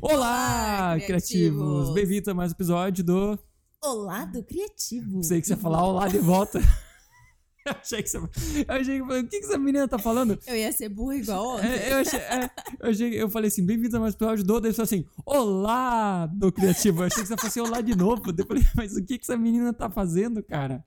Olá, 0.00 0.14
Olá, 0.14 1.00
criativos! 1.00 1.28
criativos! 1.28 1.94
Bem-vindos 1.94 2.28
a 2.28 2.34
mais 2.34 2.50
um 2.52 2.54
episódio 2.54 3.04
do. 3.04 3.38
Olá 3.82 4.24
do 4.24 4.42
criativo. 4.42 5.22
Sei 5.22 5.40
que 5.40 5.46
você 5.46 5.54
ia 5.54 5.56
falar 5.56 5.84
olá 5.84 6.08
de 6.08 6.18
volta. 6.18 6.58
eu 7.66 7.72
achei 7.72 8.02
que 8.02 8.08
você. 8.08 8.18
Eu 8.18 8.74
achei 8.74 9.00
que. 9.00 9.02
O 9.02 9.28
que, 9.28 9.40
que 9.40 9.46
essa 9.46 9.58
menina 9.58 9.88
tá 9.88 9.98
falando? 9.98 10.38
Eu 10.46 10.56
ia 10.56 10.70
ser 10.72 10.88
burra 10.88 11.16
igual 11.16 11.56
ontem. 11.56 11.66
É, 11.68 11.92
eu, 11.92 11.96
achei, 11.98 12.18
é, 12.20 12.50
eu, 12.80 12.90
achei- 12.90 13.22
eu 13.22 13.28
falei 13.30 13.48
assim, 13.48 13.64
bem-vindos 13.66 13.94
a 13.94 14.00
mais 14.00 14.14
um 14.14 14.16
episódio 14.16 14.44
do. 14.44 14.60
Daí 14.60 14.72
assim, 14.78 15.04
olá 15.26 16.26
do 16.26 16.52
criativo. 16.52 17.02
Eu 17.02 17.06
achei 17.06 17.22
que 17.22 17.28
você 17.28 17.36
fosse 17.36 17.60
olá 17.60 17.80
de 17.80 17.96
novo. 17.96 18.32
Daí 18.32 18.44
Eu 18.44 18.46
falei, 18.46 18.64
mas 18.76 18.92
o 18.96 19.04
que, 19.04 19.18
que 19.18 19.24
essa 19.24 19.36
menina 19.36 19.72
tá 19.72 19.90
fazendo, 19.90 20.42
cara? 20.42 20.82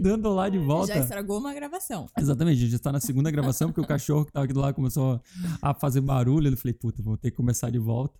Dando 0.00 0.26
olá 0.28 0.48
de 0.48 0.58
volta. 0.58 0.94
Já 0.94 1.00
estragou 1.00 1.38
uma 1.38 1.52
gravação. 1.52 2.06
Exatamente, 2.18 2.58
a 2.58 2.60
gente 2.60 2.72
já 2.72 2.78
tá 2.78 2.92
na 2.92 3.00
segunda 3.00 3.30
gravação, 3.30 3.68
porque 3.68 3.80
o 3.80 3.86
cachorro 3.86 4.24
que 4.24 4.32
tava 4.32 4.44
aqui 4.44 4.54
do 4.54 4.60
lado 4.60 4.74
começou 4.74 5.20
a 5.60 5.74
fazer 5.74 6.00
barulho. 6.00 6.48
Eu 6.48 6.56
falei, 6.56 6.74
puta, 6.74 7.02
vou 7.02 7.16
ter 7.16 7.30
que 7.30 7.36
começar 7.36 7.70
de 7.70 7.78
volta. 7.78 8.18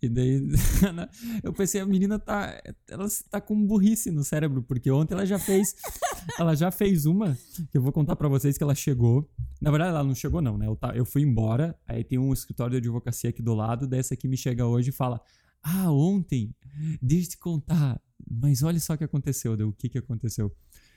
E 0.00 0.08
daí 0.08 0.40
eu 1.42 1.52
pensei, 1.52 1.80
a 1.80 1.86
menina 1.86 2.18
tá. 2.18 2.60
Ela 2.88 3.06
tá 3.30 3.40
com 3.40 3.66
burrice 3.66 4.10
no 4.10 4.24
cérebro, 4.24 4.62
porque 4.62 4.90
ontem 4.90 5.14
ela 5.14 5.26
já 5.26 5.38
fez. 5.38 5.74
Ela 6.38 6.54
já 6.54 6.70
fez 6.70 7.04
uma, 7.04 7.36
que 7.72 7.76
eu 7.76 7.82
vou 7.82 7.90
contar 7.90 8.14
pra 8.14 8.28
vocês 8.28 8.56
que 8.56 8.62
ela 8.62 8.76
chegou. 8.76 9.28
Na 9.60 9.72
verdade, 9.72 9.90
ela 9.90 10.04
não 10.04 10.14
chegou, 10.14 10.40
não, 10.40 10.56
né? 10.56 10.68
Eu, 10.68 10.76
tá, 10.76 10.94
eu 10.94 11.04
fui 11.04 11.22
embora, 11.22 11.76
aí 11.84 12.04
tem 12.04 12.16
um 12.16 12.32
escritório 12.32 12.70
de 12.70 12.76
advocacia 12.76 13.30
aqui 13.30 13.42
do 13.42 13.52
lado, 13.54 13.88
dessa 13.88 14.14
aqui 14.14 14.28
me 14.28 14.36
chega 14.36 14.64
hoje 14.64 14.90
e 14.90 14.92
fala: 14.92 15.20
Ah, 15.60 15.90
ontem, 15.90 16.54
deixa 17.02 17.26
eu 17.26 17.30
te 17.30 17.38
contar. 17.38 18.00
Mas 18.30 18.62
olha 18.62 18.78
só 18.78 18.94
o 18.94 18.98
que 18.98 19.02
aconteceu. 19.02 19.56
Deu, 19.56 19.68
o 19.68 19.72
que 19.72 19.88
que 19.88 19.98
aconteceu? 19.98 20.54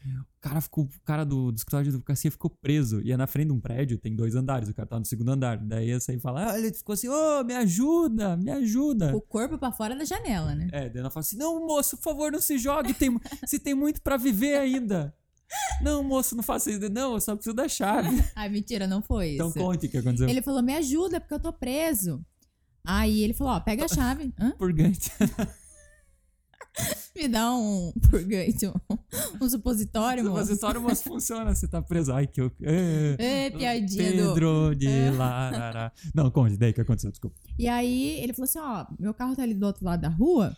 O 0.08 0.42
cara 0.42 0.62
ficou, 0.62 0.84
o 0.84 1.02
cara 1.04 1.24
do, 1.24 1.52
do 1.52 1.56
escritório 1.56 1.86
de 1.86 1.90
advocacia 1.90 2.30
ficou 2.30 2.50
preso. 2.50 3.02
E 3.02 3.12
é 3.12 3.18
na 3.18 3.26
frente 3.26 3.48
de 3.48 3.54
um 3.54 3.60
prédio, 3.60 3.98
tem 3.98 4.16
dois 4.16 4.36
andares, 4.36 4.70
o 4.70 4.74
cara 4.74 4.88
tá 4.88 5.00
no 5.00 5.06
segundo 5.06 5.32
andar. 5.32 5.58
Daí 5.58 5.90
essa 5.90 6.12
aí 6.12 6.20
fala: 6.20 6.52
Ah, 6.52 6.60
ele 6.60 6.72
ficou 6.72 6.94
assim, 6.94 7.08
ô, 7.08 7.44
me 7.44 7.56
ajuda, 7.56 8.38
me 8.38 8.52
ajuda. 8.52 9.16
O 9.16 9.22
corpo 9.22 9.58
pra 9.58 9.72
fora 9.72 9.96
da 9.96 10.06
janela, 10.06 10.54
né? 10.54 10.70
É, 10.72 10.90
daí 10.90 11.00
ela 11.00 11.10
fala 11.10 11.22
assim: 11.22 11.38
Não, 11.38 11.66
moço, 11.66 11.98
por 11.98 12.04
favor, 12.04 12.32
não 12.32 12.42
se 12.42 12.58
jogue, 12.58 12.94
tem, 12.94 13.10
se 13.46 13.60
tem 13.60 13.74
muito 13.74 14.02
pra 14.02 14.18
viver 14.18 14.58
ainda. 14.58 15.14
Não, 15.82 16.04
moço, 16.04 16.36
não 16.36 16.44
faça 16.44 16.70
isso. 16.72 16.90
Não, 16.90 17.14
eu 17.14 17.22
só 17.22 17.36
preciso 17.36 17.56
da 17.56 17.68
chave. 17.68 18.24
Ai, 18.36 18.50
mentira, 18.50 18.88
não 18.88 19.02
foi 19.02 19.30
isso. 19.30 19.48
Então 19.48 19.52
conte 19.52 19.88
o 19.88 19.90
que 19.90 19.98
aconteceu. 19.98 20.28
Ele 20.28 20.42
falou, 20.42 20.62
me 20.62 20.76
ajuda, 20.76 21.20
porque 21.20 21.34
eu 21.34 21.40
tô 21.40 21.54
preso. 21.54 22.24
Aí 22.84 23.24
ele 23.24 23.34
falou, 23.34 23.54
ó, 23.54 23.60
pega 23.60 23.86
a 23.86 23.88
chave. 23.88 24.34
Hã? 24.40 24.52
Purgante. 24.58 25.12
Me 27.16 27.28
dá 27.30 27.54
um 27.54 27.94
purgante, 28.10 28.68
um, 28.68 28.74
um 29.42 29.50
supositório. 29.50 30.24
Supositório, 30.26 30.82
moço, 30.82 31.04
funciona. 31.04 31.56
Você 31.56 31.68
tá 31.68 31.82
preso. 31.82 32.12
Ai, 32.12 32.28
que 32.28 32.42
eu. 32.42 32.52
É, 32.62 33.16
É, 33.18 33.50
piadinha 33.50 34.12
do... 34.12 34.34
Pedro 34.34 34.76
de 34.76 34.88
É. 34.88 35.12
Larará. 35.12 35.92
Não, 36.14 36.30
conte, 36.30 36.58
daí 36.58 36.72
o 36.72 36.74
que 36.74 36.82
aconteceu, 36.82 37.12
desculpa. 37.12 37.38
E 37.58 37.68
aí 37.68 38.20
ele 38.20 38.34
falou 38.34 38.46
assim, 38.46 38.60
ó, 38.60 38.86
meu 39.00 39.14
carro 39.14 39.36
tá 39.36 39.44
ali 39.44 39.54
do 39.54 39.66
outro 39.66 39.86
lado 39.86 40.02
da 40.02 40.10
rua, 40.10 40.56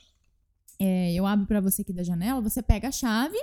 é, 0.80 1.14
eu 1.14 1.26
abro 1.26 1.46
pra 1.46 1.60
você 1.62 1.84
aqui 1.84 1.94
da 1.94 2.04
janela, 2.04 2.42
você 2.42 2.62
pega 2.62 2.88
a 2.88 2.92
chave 2.92 3.38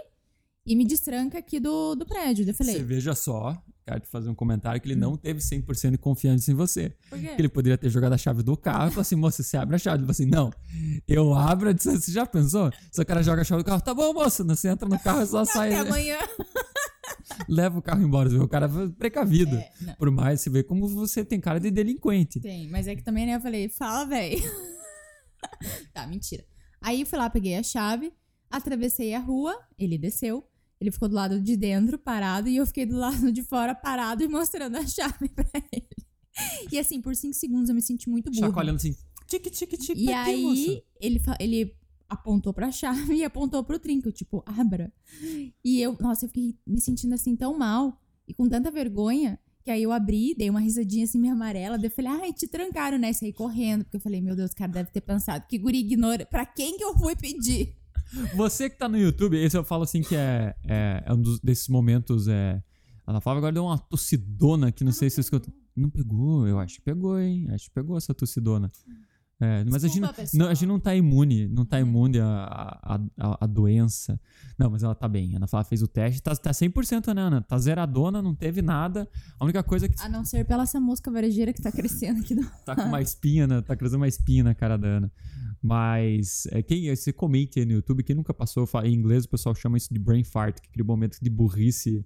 e 0.67 0.75
me 0.75 0.85
destranca 0.85 1.39
aqui 1.39 1.61
do, 1.61 1.95
do 1.95 2.07
prédio. 2.07 2.49
Eu 2.49 2.55
falei, 2.55 2.75
Você 2.75 2.83
veja 2.83 3.15
só, 3.15 3.57
te 3.85 4.09
fazer 4.09 4.31
um 4.31 4.35
comentário 4.35 4.81
que 4.81 4.89
ele 4.89 4.97
não 4.97 5.17
teve 5.17 5.41
100% 5.41 5.93
de 5.93 5.99
confiança 5.99 6.51
em 6.51 6.55
você. 6.55 6.97
por 7.11 7.19
quê? 7.19 7.29
Que 7.35 7.41
ele 7.43 7.49
poderia 7.49 7.77
ter 7.77 7.91
jogado 7.91 8.15
a 8.15 8.19
chave 8.19 8.43
do 8.43 8.57
carro 8.57 8.87
e 8.87 8.91
falou 8.91 9.03
assim, 9.03 9.15
moça, 9.15 9.43
você 9.43 9.57
abre 9.57 9.77
a 9.77 9.79
chave. 9.79 9.99
Ele 9.99 10.03
falou 10.05 10.11
assim, 10.13 10.27
não, 10.27 10.51
eu 11.07 11.35
abro. 11.35 11.69
Eu 11.69 11.75
disse, 11.75 12.01
Você 12.01 12.11
já 12.13 12.25
pensou? 12.25 12.71
Se 12.91 13.01
o 13.01 13.05
cara 13.07 13.23
joga 13.23 13.43
a 13.43 13.45
chave 13.45 13.63
do 13.63 13.67
carro, 13.67 13.81
tá 13.81 13.93
bom, 13.93 14.13
moça, 14.15 14.43
você 14.43 14.69
entra 14.69 14.89
no 14.89 14.99
carro 14.99 15.23
e 15.23 15.27
só 15.27 15.45
sai. 15.45 15.75
Até 15.75 15.89
amanhã. 15.89 16.19
Leva 17.49 17.79
o 17.79 17.83
carro 17.83 18.03
embora. 18.03 18.29
Vê, 18.29 18.39
O 18.39 18.49
cara 18.49 18.69
precavido. 18.99 19.57
É, 19.57 19.71
não. 19.81 19.95
Por 19.95 20.11
mais, 20.11 20.41
você 20.41 20.51
vê 20.51 20.63
como 20.63 20.89
você 20.89 21.25
tem 21.25 21.41
cara 21.41 21.59
de 21.61 21.71
delinquente. 21.71 22.41
Tem, 22.41 22.69
mas 22.71 22.87
é 22.87 22.95
que 22.95 23.03
também, 23.03 23.27
né, 23.27 23.37
eu 23.37 23.41
falei, 23.41 23.69
fala, 23.69 24.05
véi. 24.07 24.43
tá, 25.93 26.07
mentira. 26.07 26.45
Aí 26.81 27.01
eu 27.01 27.07
fui 27.07 27.19
lá, 27.19 27.29
peguei 27.31 27.57
a 27.57 27.63
chave, 27.63 28.13
atravessei 28.51 29.15
a 29.15 29.19
rua, 29.19 29.59
ele 29.79 29.99
desceu, 29.99 30.47
ele 30.81 30.91
ficou 30.91 31.09
do 31.09 31.15
lado 31.15 31.41
de 31.41 31.57
dentro, 31.57 31.99
parado, 31.99 32.49
e 32.49 32.57
eu 32.57 32.67
fiquei 32.67 32.87
do 32.87 32.97
lado 32.97 33.33
de 33.33 33.43
fora, 33.43 33.75
parado 33.75 34.23
e 34.23 34.29
mostrando 34.29 34.77
a 34.77 34.87
chave 34.87 35.29
pra 35.35 35.49
ele. 35.73 35.89
E 36.71 36.79
assim, 36.79 37.01
por 37.01 37.15
cinco 37.15 37.35
segundos 37.35 37.69
eu 37.69 37.75
me 37.75 37.83
senti 37.83 38.09
muito 38.09 38.31
burra. 38.31 38.49
Chacoalhando 38.49 38.77
assim, 38.77 38.95
tique, 39.27 39.51
tique, 39.51 39.77
tique. 39.77 40.03
E 40.03 40.07
tá 40.07 40.25
moça. 40.25 40.31
aí, 40.31 40.83
ele, 41.01 41.23
ele 41.39 41.77
apontou 42.09 42.53
pra 42.53 42.71
chave 42.71 43.15
e 43.15 43.25
apontou 43.25 43.63
pro 43.63 43.79
trinco, 43.79 44.11
tipo, 44.11 44.43
abra. 44.47 44.93
E 45.65 45.81
eu, 45.81 45.97
nossa, 46.01 46.25
eu 46.25 46.29
fiquei 46.29 46.59
me 46.67 46.81
sentindo 46.81 47.15
assim 47.15 47.37
tão 47.37 47.57
mal 47.57 48.01
e 48.27 48.35
com 48.35 48.49
tanta 48.49 48.71
vergonha 48.71 49.39
que 49.65 49.71
aí 49.71 49.83
eu 49.83 49.93
abri, 49.93 50.35
dei 50.37 50.51
uma 50.51 50.61
risadinha 50.61 51.05
assim, 51.05 51.19
meio 51.19 51.33
amarela, 51.33 51.79
daí 51.79 51.87
eu 51.87 51.91
falei, 51.91 52.11
ai, 52.11 52.33
te 52.35 52.47
trancaram, 52.47 52.99
né? 52.99 53.11
Saí 53.15 53.33
correndo, 53.33 53.83
porque 53.83 53.97
eu 53.97 54.01
falei, 54.01 54.21
meu 54.21 54.37
Deus, 54.37 54.51
o 54.51 54.55
cara 54.55 54.71
deve 54.71 54.91
ter 54.91 55.01
pensado, 55.01 55.47
que 55.49 55.57
guri 55.57 55.79
ignora, 55.79 56.27
pra 56.27 56.45
quem 56.45 56.77
que 56.77 56.85
eu 56.85 56.95
fui 56.99 57.17
pedir? 57.17 57.75
Você 58.35 58.69
que 58.71 58.77
tá 58.77 58.89
no 58.89 58.99
YouTube, 58.99 59.37
esse 59.37 59.57
eu 59.57 59.65
falo 59.65 59.83
assim 59.85 60.03
que 60.03 60.15
é, 60.17 60.55
é, 60.67 61.03
é 61.07 61.13
um 61.13 61.21
dos, 61.21 61.41
desses 61.41 61.69
momentos. 61.69 62.29
É, 62.29 62.63
ela 63.07 63.21
falava 63.21 63.39
agora 63.39 63.53
deu 63.53 63.65
uma 63.65 63.79
tossidona 63.79 64.73
que 64.73 64.85
não 64.85 64.93
sei 64.93 65.11
se 65.11 65.17
você 65.17 65.21
escutou. 65.23 65.53
Não 65.77 65.91
pegou, 65.91 66.47
eu 66.47 66.59
acho 66.59 66.77
que 66.77 66.83
pegou, 66.83 67.19
hein? 67.19 67.49
Acho 67.51 67.65
que 67.67 67.75
pegou 67.75 67.97
essa 67.97 68.15
tossidona. 68.15 68.71
É, 69.41 69.65
mas 69.65 69.85
a 69.85 69.89
gente, 69.89 70.01
não, 70.01 70.09
Desculpa, 70.09 70.23
pessoal. 70.23 70.39
não, 70.45 70.49
a 70.49 70.55
gente 70.55 70.67
não 70.67 70.79
tá 70.79 70.95
imune, 70.95 71.49
não 71.49 71.65
tá 71.67 71.81
imune 71.81 72.21
à, 72.21 73.01
à, 73.41 73.47
doença. 73.47 74.19
Não, 74.57 74.71
mas 74.71 74.85
ela 74.85 74.95
tá 74.95 75.09
bem. 75.09 75.35
A 75.35 75.39
Ana 75.39 75.47
Flávia 75.49 75.69
fez 75.69 75.83
o 75.83 75.89
teste, 75.89 76.23
tá, 76.23 76.35
tá 76.37 76.53
100%, 76.53 77.13
né, 77.13 77.21
Ana? 77.21 77.43
Tá 77.43 77.59
zeradona, 77.59 78.23
não 78.23 78.35
teve 78.35 78.63
nada. 78.63 79.09
A 79.39 79.45
única 79.45 79.63
coisa 79.65 79.89
que 79.89 80.01
A 80.01 80.09
não 80.09 80.25
ser 80.25 80.47
pela 80.47 80.63
essa 80.63 80.79
mosca 80.79 81.11
varejeira 81.11 81.53
que 81.53 81.61
tá 81.61 81.73
crescendo 81.73 82.21
aqui 82.21 82.35
do... 82.35 82.49
tá 82.65 82.77
com 82.77 82.83
uma 82.83 83.03
espinha, 83.03 83.47
na- 83.47 83.61
tá 83.61 83.75
crescendo 83.75 83.99
uma 83.99 84.09
espinha 84.09 84.45
na 84.45 84.55
cara 84.55 84.79
da 84.79 84.87
Ana. 84.87 85.13
Mas 85.67 86.47
é, 86.51 86.63
quem 86.63 86.95
você 86.95 87.11
comente 87.11 87.59
aí 87.59 87.65
no 87.65 87.73
YouTube, 87.73 88.03
quem 88.03 88.15
nunca 88.15 88.35
passou, 88.35 88.67
fa- 88.67 88.87
em 88.87 88.93
inglês 88.93 89.25
o 89.25 89.29
pessoal 89.31 89.55
chama 89.55 89.79
isso 89.79 89.91
de 89.95 89.99
brain 89.99 90.23
fart, 90.23 90.61
que 90.61 90.67
é 90.67 90.71
aquele 90.71 90.87
momento 90.87 91.19
de 91.23 91.31
burrice 91.31 92.05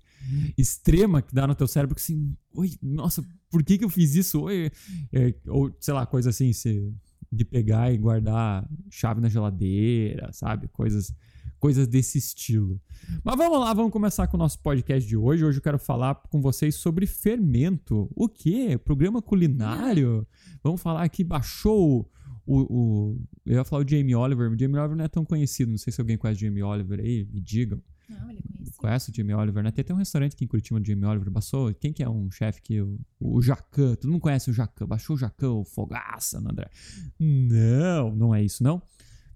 extrema 0.56 1.20
que 1.20 1.34
dá 1.34 1.44
no 1.44 1.56
teu 1.56 1.66
cérebro 1.66 1.96
que 1.96 2.00
assim, 2.00 2.36
oi, 2.54 2.70
nossa, 2.80 3.20
por 3.50 3.64
que 3.64 3.76
que 3.76 3.84
eu 3.84 3.88
fiz 3.88 4.14
isso? 4.14 4.42
Oi, 4.42 4.70
É, 5.12 5.34
ou 5.48 5.74
sei 5.80 5.92
lá, 5.92 6.06
coisa 6.06 6.30
assim, 6.30 6.52
se, 6.52 6.92
de 7.32 7.44
pegar 7.44 7.92
e 7.92 7.98
guardar 7.98 8.64
chave 8.88 9.20
na 9.20 9.28
geladeira, 9.28 10.32
sabe? 10.32 10.68
Coisas 10.68 11.12
coisas 11.58 11.88
desse 11.88 12.18
estilo. 12.18 12.80
Mas 13.24 13.36
vamos 13.36 13.58
lá, 13.58 13.74
vamos 13.74 13.90
começar 13.90 14.28
com 14.28 14.36
o 14.36 14.38
nosso 14.38 14.60
podcast 14.60 15.08
de 15.08 15.16
hoje. 15.16 15.44
Hoje 15.44 15.58
eu 15.58 15.62
quero 15.62 15.76
falar 15.80 16.14
com 16.30 16.40
vocês 16.40 16.76
sobre 16.76 17.04
fermento. 17.04 18.08
O 18.14 18.28
quê? 18.28 18.78
Programa 18.78 19.20
culinário? 19.20 20.24
Vamos 20.62 20.80
falar 20.80 21.08
que 21.08 21.24
baixou 21.24 22.08
o, 22.48 22.66
o- 23.12 23.20
Eu 23.46 23.54
ia 23.56 23.64
falar 23.64 23.84
o 23.84 23.88
Jamie 23.88 24.14
Oliver, 24.14 24.48
mas 24.50 24.56
o 24.56 24.60
Jamie 24.60 24.78
Oliver 24.78 24.96
não 24.96 25.04
é 25.04 25.08
tão 25.08 25.24
conhecido. 25.24 25.70
Não 25.70 25.78
sei 25.78 25.92
se 25.92 26.00
alguém 26.00 26.16
conhece 26.16 26.42
o 26.42 26.46
Jamie 26.46 26.62
Oliver 26.62 27.00
aí, 27.00 27.26
me 27.32 27.40
digam. 27.40 27.80
Não, 28.08 28.30
ele 28.30 28.40
conhecia. 28.42 28.74
Conhece 28.78 29.10
o 29.10 29.14
Jamie 29.14 29.34
Oliver, 29.34 29.62
né? 29.62 29.70
Tem 29.70 29.82
até 29.82 29.92
um 29.92 29.98
restaurante 29.98 30.32
aqui 30.32 30.44
em 30.44 30.48
Curitiba 30.48 30.80
do 30.80 30.86
Jamie 30.86 31.04
Oliver. 31.04 31.30
Baixou. 31.30 31.72
Quem 31.74 31.92
que 31.92 32.02
é 32.02 32.08
um 32.08 32.30
chefe 32.30 32.62
que. 32.62 32.80
O, 32.80 32.98
o 33.20 33.42
Jacan. 33.42 33.94
Todo 33.96 34.10
mundo 34.10 34.20
conhece 34.22 34.48
o 34.50 34.52
Jacan. 34.52 34.86
Baixou 34.86 35.14
o 35.14 35.18
Jacan, 35.18 35.50
o 35.50 35.64
Fogaça, 35.64 36.38
André? 36.38 36.70
Não, 37.18 38.14
não 38.14 38.34
é 38.34 38.42
isso, 38.42 38.62
não. 38.62 38.80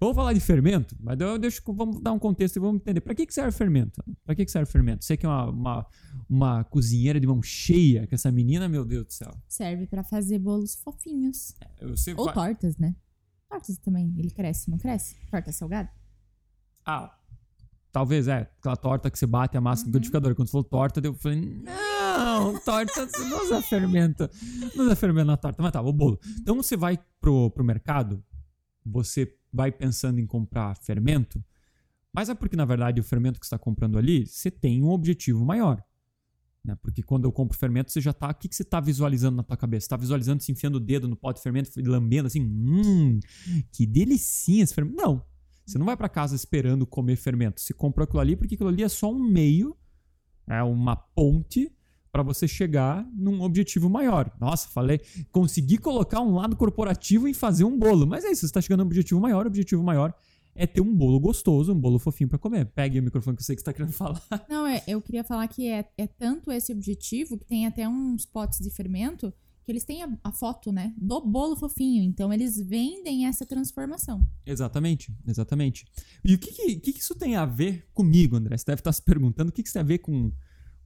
Vamos 0.02 0.16
falar 0.16 0.32
de 0.32 0.40
fermento, 0.40 0.96
mas 0.98 1.20
eu 1.20 1.38
deixo, 1.38 1.62
vamos 1.72 2.00
dar 2.00 2.10
um 2.12 2.18
contexto 2.18 2.56
e 2.56 2.58
vamos 2.58 2.80
entender. 2.82 3.00
Pra 3.00 3.14
que, 3.14 3.24
que 3.24 3.32
serve 3.32 3.52
fermento? 3.52 4.02
Pra 4.24 4.34
que, 4.34 4.44
que 4.44 4.50
serve 4.50 4.68
fermento? 4.68 5.04
Você 5.04 5.16
que 5.16 5.24
é 5.24 5.28
uma, 5.28 5.48
uma, 5.50 5.86
uma 6.28 6.64
cozinheira 6.64 7.20
de 7.20 7.26
mão 7.28 7.40
cheia, 7.40 8.04
que 8.06 8.14
essa 8.16 8.32
menina, 8.32 8.68
meu 8.68 8.84
Deus 8.84 9.06
do 9.06 9.12
céu. 9.12 9.32
Serve 9.46 9.86
pra 9.86 10.02
fazer 10.02 10.40
bolos 10.40 10.74
fofinhos. 10.74 11.54
Você 11.82 12.14
Ou 12.16 12.24
vai- 12.24 12.34
tortas, 12.34 12.76
né? 12.76 12.96
Tortas 13.48 13.78
também, 13.78 14.12
ele 14.18 14.30
cresce, 14.32 14.68
não 14.70 14.76
cresce? 14.76 15.14
Torta 15.30 15.52
salgada? 15.52 15.88
Ah, 16.84 17.16
talvez 17.92 18.26
é. 18.26 18.50
Aquela 18.58 18.74
torta 18.76 19.08
que 19.08 19.16
você 19.16 19.24
bate 19.26 19.56
a 19.56 19.60
massa 19.60 19.82
no 19.84 19.86
Uhum. 19.86 19.92
liquidificador. 19.92 20.34
Quando 20.34 20.48
você 20.48 20.52
falou 20.52 20.64
torta, 20.64 21.00
eu 21.00 21.14
falei, 21.14 21.62
não, 21.62 22.58
torta, 22.64 23.06
você 23.06 23.18
não 23.28 23.40
usa 23.44 23.62
fermento. 23.62 24.28
Não 24.74 24.86
usa 24.86 24.96
fermento 24.96 25.26
na 25.28 25.36
torta. 25.36 25.62
Mas 25.62 25.70
tá, 25.70 25.80
o 25.80 25.92
bolo. 25.92 26.18
Então 26.40 26.56
você 26.56 26.76
vai 26.76 26.98
pro, 27.20 27.50
pro 27.52 27.62
mercado, 27.62 28.20
você 28.84 29.32
vai 29.52 29.70
pensando 29.70 30.18
em 30.18 30.26
comprar 30.26 30.76
fermento, 30.76 31.44
mas 32.12 32.28
é 32.28 32.34
porque, 32.34 32.56
na 32.56 32.64
verdade, 32.64 33.00
o 33.00 33.04
fermento 33.04 33.40
que 33.40 33.46
está 33.46 33.58
comprando 33.58 33.96
ali, 33.96 34.26
você 34.26 34.50
tem 34.50 34.82
um 34.82 34.90
objetivo 34.90 35.44
maior. 35.44 35.82
Né? 36.64 36.76
Porque 36.80 37.02
quando 37.02 37.24
eu 37.24 37.32
compro 37.32 37.56
fermento, 37.56 37.90
você 37.90 38.00
já 38.00 38.12
tá. 38.12 38.30
O 38.30 38.34
que, 38.34 38.48
que 38.48 38.54
você 38.54 38.64
tá 38.64 38.80
visualizando 38.80 39.36
na 39.36 39.42
tua 39.42 39.56
cabeça? 39.56 39.84
Você 39.84 39.88
tá 39.88 39.96
visualizando 39.96 40.42
se 40.42 40.52
enfiando 40.52 40.76
o 40.76 40.80
dedo 40.80 41.08
no 41.08 41.16
pote 41.16 41.38
de 41.38 41.42
fermento 41.42 41.70
lambendo 41.84 42.26
assim, 42.26 42.42
hum, 42.42 43.18
que 43.72 43.86
delicinha 43.86 44.62
esse 44.62 44.74
fermento. 44.74 44.96
Não. 44.96 45.24
Você 45.64 45.78
não 45.78 45.86
vai 45.86 45.96
para 45.96 46.08
casa 46.08 46.36
esperando 46.36 46.86
comer 46.86 47.16
fermento. 47.16 47.60
Você 47.60 47.72
comprou 47.72 48.04
aquilo 48.04 48.20
ali 48.20 48.36
porque 48.36 48.54
aquilo 48.54 48.68
ali 48.68 48.82
é 48.82 48.88
só 48.88 49.10
um 49.12 49.22
meio, 49.22 49.76
é 50.46 50.62
uma 50.62 50.96
ponte 50.96 51.72
para 52.12 52.22
você 52.22 52.46
chegar 52.46 53.08
num 53.14 53.40
objetivo 53.40 53.88
maior. 53.88 54.30
Nossa, 54.38 54.68
falei, 54.68 55.00
consegui 55.32 55.78
colocar 55.78 56.20
um 56.20 56.34
lado 56.34 56.54
corporativo 56.54 57.26
em 57.26 57.32
fazer 57.32 57.64
um 57.64 57.76
bolo. 57.76 58.06
Mas 58.06 58.22
é 58.22 58.30
isso, 58.30 58.42
você 58.42 58.46
está 58.46 58.60
chegando 58.60 58.80
num 58.80 58.86
objetivo 58.86 59.18
maior. 59.18 59.46
O 59.46 59.48
objetivo 59.48 59.82
maior 59.82 60.14
é 60.54 60.66
ter 60.66 60.82
um 60.82 60.94
bolo 60.94 61.18
gostoso, 61.18 61.72
um 61.72 61.80
bolo 61.80 61.98
fofinho 61.98 62.28
para 62.28 62.38
comer. 62.38 62.66
Pegue 62.66 63.00
o 63.00 63.02
microfone 63.02 63.34
que 63.34 63.40
eu 63.40 63.46
sei 63.46 63.56
que 63.56 63.62
você 63.62 63.64
tá 63.64 63.72
querendo 63.72 63.92
falar. 63.96 64.22
Não, 64.46 64.66
é, 64.66 64.82
eu 64.86 65.00
queria 65.00 65.24
falar 65.24 65.48
que 65.48 65.66
é, 65.66 65.88
é 65.96 66.06
tanto 66.06 66.52
esse 66.52 66.70
objetivo 66.70 67.38
que 67.38 67.46
tem 67.46 67.66
até 67.66 67.88
uns 67.88 68.26
potes 68.26 68.60
de 68.60 68.68
fermento 68.68 69.32
que 69.64 69.72
eles 69.72 69.84
têm 69.84 70.02
a, 70.02 70.18
a 70.24 70.32
foto, 70.32 70.70
né, 70.70 70.92
do 70.98 71.18
bolo 71.20 71.56
fofinho. 71.56 72.02
Então 72.02 72.30
eles 72.30 72.60
vendem 72.60 73.26
essa 73.26 73.46
transformação. 73.46 74.26
Exatamente, 74.44 75.16
exatamente. 75.26 75.86
E 76.22 76.34
o 76.34 76.38
que, 76.38 76.52
que, 76.52 76.76
que, 76.76 76.92
que 76.92 76.98
isso 76.98 77.14
tem 77.14 77.36
a 77.36 77.46
ver 77.46 77.88
comigo, 77.94 78.36
André? 78.36 78.58
Você 78.58 78.66
deve 78.66 78.80
estar 78.80 78.92
se 78.92 79.00
perguntando 79.00 79.48
o 79.48 79.52
que, 79.52 79.62
que 79.62 79.68
isso 79.68 79.74
tem 79.74 79.80
a 79.80 79.86
ver 79.86 79.98
com, 79.98 80.30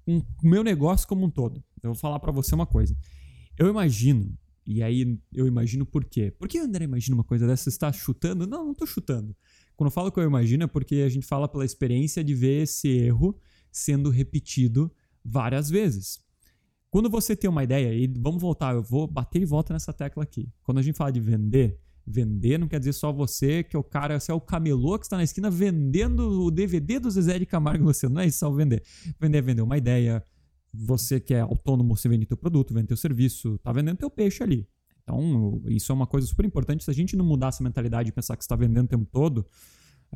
o 0.06 0.22
meu 0.42 0.62
negócio 0.62 1.06
como 1.08 1.26
um 1.26 1.30
todo. 1.30 1.62
Eu 1.82 1.90
vou 1.90 1.94
falar 1.94 2.20
para 2.20 2.32
você 2.32 2.54
uma 2.54 2.66
coisa. 2.66 2.96
Eu 3.58 3.68
imagino, 3.68 4.36
e 4.66 4.82
aí 4.82 5.18
eu 5.32 5.46
imagino 5.46 5.84
por 5.86 6.04
quê? 6.04 6.30
Por 6.30 6.48
que 6.48 6.58
André 6.58 6.84
imagina 6.84 7.16
uma 7.16 7.24
coisa 7.24 7.46
dessa? 7.46 7.64
Você 7.64 7.70
está 7.70 7.92
chutando? 7.92 8.46
Não, 8.46 8.64
não 8.64 8.72
estou 8.72 8.86
chutando. 8.86 9.34
Quando 9.76 9.88
eu 9.88 9.92
falo 9.92 10.10
que 10.10 10.18
eu 10.18 10.24
imagino 10.24 10.64
é 10.64 10.66
porque 10.66 10.96
a 10.96 11.08
gente 11.08 11.26
fala 11.26 11.48
pela 11.48 11.64
experiência 11.64 12.24
de 12.24 12.34
ver 12.34 12.62
esse 12.62 12.88
erro 12.88 13.38
sendo 13.70 14.10
repetido 14.10 14.92
várias 15.24 15.68
vezes. 15.68 16.18
Quando 16.90 17.10
você 17.10 17.36
tem 17.36 17.50
uma 17.50 17.62
ideia, 17.62 17.92
e 17.92 18.06
vamos 18.06 18.40
voltar, 18.40 18.74
eu 18.74 18.82
vou 18.82 19.06
bater 19.06 19.42
e 19.42 19.44
volta 19.44 19.72
nessa 19.72 19.92
tecla 19.92 20.22
aqui. 20.22 20.50
Quando 20.62 20.78
a 20.78 20.82
gente 20.82 20.96
fala 20.96 21.12
de 21.12 21.20
vender, 21.20 21.78
vender 22.06 22.58
não 22.58 22.68
quer 22.68 22.78
dizer 22.78 22.92
só 22.92 23.12
você, 23.12 23.64
que 23.64 23.74
é 23.74 23.78
o 23.78 23.82
cara, 23.82 24.20
você 24.20 24.30
é 24.30 24.34
o 24.34 24.40
camelô 24.40 24.98
que 24.98 25.06
está 25.06 25.16
na 25.16 25.24
esquina 25.24 25.50
vendendo 25.50 26.44
o 26.44 26.50
DVD 26.50 26.98
do 26.98 27.10
Zezé 27.10 27.38
de 27.38 27.46
Camargo 27.46 27.84
você. 27.92 28.08
Não 28.08 28.20
é 28.20 28.26
isso 28.26 28.38
só 28.38 28.50
vender. 28.50 28.82
Vender 29.18 29.38
é 29.38 29.42
vender 29.42 29.62
uma 29.62 29.76
ideia. 29.76 30.22
Você 30.72 31.18
que 31.18 31.34
é 31.34 31.40
autônomo, 31.40 31.96
você 31.96 32.08
vende 32.08 32.26
teu 32.26 32.36
produto, 32.36 32.72
vende 32.72 32.88
teu 32.88 32.96
serviço, 32.96 33.58
tá 33.58 33.72
vendendo 33.72 33.96
teu 33.96 34.10
peixe 34.10 34.42
ali. 34.42 34.68
Então, 35.02 35.62
isso 35.66 35.90
é 35.90 35.94
uma 35.94 36.06
coisa 36.06 36.26
super 36.26 36.44
importante. 36.44 36.84
Se 36.84 36.90
a 36.90 36.94
gente 36.94 37.16
não 37.16 37.24
mudar 37.24 37.48
essa 37.48 37.62
mentalidade 37.62 38.08
e 38.08 38.12
pensar 38.12 38.36
que 38.36 38.42
está 38.42 38.56
vendendo 38.56 38.86
o 38.86 38.88
tempo 38.88 39.06
todo, 39.10 39.46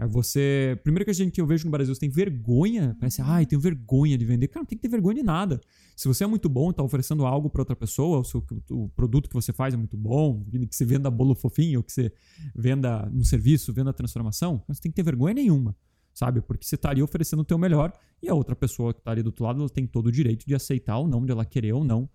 você. 0.08 0.78
Primeiro 0.82 1.04
que 1.04 1.10
a 1.10 1.14
gente 1.14 1.32
que 1.32 1.40
eu 1.40 1.46
vejo 1.46 1.64
no 1.64 1.70
Brasil, 1.70 1.94
você 1.94 2.00
tem 2.00 2.08
vergonha. 2.08 2.96
Parece, 2.98 3.20
ai, 3.22 3.46
tenho 3.46 3.60
vergonha 3.60 4.16
de 4.16 4.24
vender. 4.24 4.48
Cara, 4.48 4.62
não 4.62 4.66
tem 4.66 4.76
que 4.76 4.82
ter 4.82 4.88
vergonha 4.88 5.16
de 5.16 5.22
nada. 5.22 5.60
Se 5.96 6.08
você 6.08 6.24
é 6.24 6.26
muito 6.26 6.48
bom, 6.48 6.70
está 6.70 6.82
oferecendo 6.82 7.26
algo 7.26 7.50
para 7.50 7.62
outra 7.62 7.76
pessoa, 7.76 8.20
o, 8.20 8.24
seu, 8.24 8.44
o 8.70 8.88
produto 8.90 9.28
que 9.28 9.34
você 9.34 9.52
faz 9.52 9.74
é 9.74 9.76
muito 9.76 9.96
bom, 9.96 10.44
que 10.68 10.74
você 10.74 10.84
venda 10.84 11.10
bolo 11.10 11.34
fofinho, 11.34 11.82
que 11.82 11.92
você 11.92 12.12
venda 12.54 13.10
um 13.14 13.24
serviço, 13.24 13.72
venda 13.72 13.92
transformação, 13.92 14.62
você 14.66 14.80
tem 14.80 14.90
que 14.90 14.96
ter 14.96 15.02
vergonha 15.02 15.34
nenhuma. 15.34 15.76
Sabe? 16.12 16.40
Porque 16.40 16.66
você 16.66 16.74
está 16.74 16.90
ali 16.90 17.02
oferecendo 17.02 17.40
o 17.40 17.44
teu 17.44 17.56
melhor 17.58 17.92
e 18.22 18.28
a 18.28 18.34
outra 18.34 18.56
pessoa 18.56 18.92
que 18.92 19.00
está 19.00 19.12
ali 19.12 19.22
do 19.22 19.26
outro 19.26 19.44
lado 19.44 19.60
ela 19.60 19.68
tem 19.68 19.86
todo 19.86 20.06
o 20.06 20.12
direito 20.12 20.46
de 20.46 20.54
aceitar 20.54 20.98
ou 20.98 21.06
não, 21.06 21.24
de 21.24 21.30
ela 21.30 21.44
querer 21.44 21.72
ou 21.72 21.84
não 21.84 22.08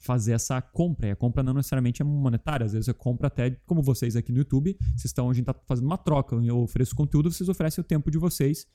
fazer 0.00 0.32
essa 0.32 0.60
compra. 0.60 1.08
E 1.08 1.10
a 1.12 1.16
compra 1.16 1.42
não 1.42 1.52
necessariamente 1.54 2.02
é 2.02 2.04
monetária, 2.04 2.64
às 2.64 2.72
vezes 2.72 2.88
é 2.88 2.92
compra 2.92 3.28
até, 3.28 3.50
como 3.66 3.82
vocês 3.82 4.16
aqui 4.16 4.32
no 4.32 4.38
YouTube, 4.38 4.76
vocês 4.80 5.04
estão, 5.04 5.30
a 5.30 5.34
gente 5.34 5.48
está 5.48 5.54
fazendo 5.66 5.86
uma 5.86 5.98
troca, 5.98 6.34
eu 6.36 6.58
ofereço 6.58 6.96
conteúdo, 6.96 7.30
vocês 7.30 7.48
oferecem 7.48 7.82
o 7.82 7.84
tempo 7.84 8.10
de 8.10 8.18
vocês 8.18 8.66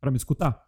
para 0.00 0.10
me 0.10 0.18
escutar. 0.18 0.62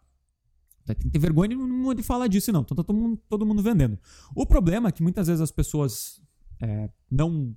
Tem 0.85 0.95
que 0.95 1.09
ter 1.09 1.19
vergonha 1.19 1.55
de 1.95 2.03
falar 2.03 2.27
disso, 2.27 2.51
não. 2.51 2.61
Então 2.61 2.75
tá 2.75 2.83
todo 2.83 2.97
mundo, 2.97 3.21
todo 3.29 3.45
mundo 3.45 3.61
vendendo. 3.61 3.99
O 4.35 4.45
problema 4.45 4.89
é 4.89 4.91
que 4.91 5.03
muitas 5.03 5.27
vezes 5.27 5.41
as 5.41 5.51
pessoas 5.51 6.21
é, 6.61 6.89
não 7.11 7.55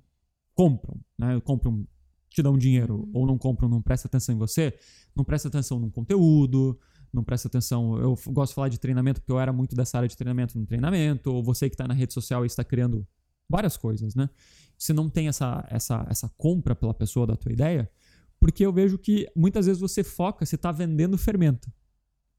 compram, 0.53 0.99
né? 1.17 1.39
Compram, 1.41 1.87
te 2.29 2.43
dão 2.43 2.57
dinheiro, 2.57 3.09
ou 3.13 3.25
não 3.25 3.37
compram, 3.37 3.67
não 3.69 3.81
prestam 3.81 4.09
atenção 4.09 4.35
em 4.35 4.37
você, 4.37 4.77
não 5.15 5.23
prestam 5.23 5.49
atenção 5.49 5.79
no 5.79 5.89
conteúdo, 5.89 6.77
não 7.13 7.23
presta 7.23 7.47
atenção. 7.47 7.97
Eu 7.97 8.17
gosto 8.27 8.51
de 8.51 8.55
falar 8.55 8.69
de 8.69 8.79
treinamento 8.79 9.21
porque 9.21 9.31
eu 9.31 9.39
era 9.39 9.51
muito 9.51 9.75
dessa 9.75 9.97
área 9.97 10.09
de 10.09 10.15
treinamento 10.15 10.57
no 10.57 10.65
treinamento, 10.65 11.31
ou 11.31 11.43
você 11.43 11.69
que 11.69 11.75
está 11.75 11.87
na 11.87 11.93
rede 11.93 12.13
social 12.13 12.43
e 12.43 12.47
está 12.47 12.63
criando 12.63 13.07
várias 13.49 13.75
coisas, 13.75 14.15
né? 14.15 14.29
Você 14.77 14.93
não 14.93 15.09
tem 15.09 15.27
essa, 15.27 15.65
essa, 15.69 16.05
essa 16.09 16.29
compra 16.37 16.75
pela 16.75 16.93
pessoa 16.93 17.27
da 17.27 17.35
tua 17.35 17.51
ideia, 17.51 17.91
porque 18.39 18.65
eu 18.65 18.73
vejo 18.73 18.97
que 18.97 19.27
muitas 19.35 19.65
vezes 19.65 19.79
você 19.79 20.03
foca, 20.03 20.45
você 20.45 20.55
está 20.55 20.71
vendendo 20.71 21.17
fermento. 21.17 21.71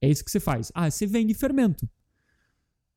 É 0.01 0.09
isso 0.09 0.25
que 0.25 0.31
você 0.31 0.41
faz. 0.41 0.73
Ah, 0.75 0.91
você 0.91 1.07
vende 1.07 1.33
fermento. 1.35 1.89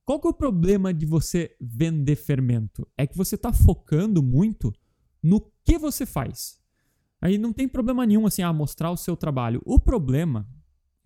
Qual 0.04 0.20
que 0.20 0.28
é 0.28 0.30
o 0.30 0.34
problema 0.34 0.94
de 0.94 1.06
você 1.06 1.56
vender 1.60 2.16
fermento? 2.16 2.88
É 2.98 3.06
que 3.06 3.18
você 3.18 3.36
está 3.36 3.52
focando 3.52 4.24
muito 4.24 4.74
no 5.22 5.52
que 5.64 5.78
você 5.78 6.06
faz. 6.06 6.60
Aí 7.20 7.38
não 7.38 7.52
tem 7.52 7.68
problema 7.68 8.06
nenhum 8.06 8.26
assim, 8.26 8.42
ah, 8.42 8.54
mostrar 8.54 8.92
o 8.92 8.98
seu 8.98 9.16
trabalho. 9.16 9.62
O 9.66 9.80
problema 9.80 10.48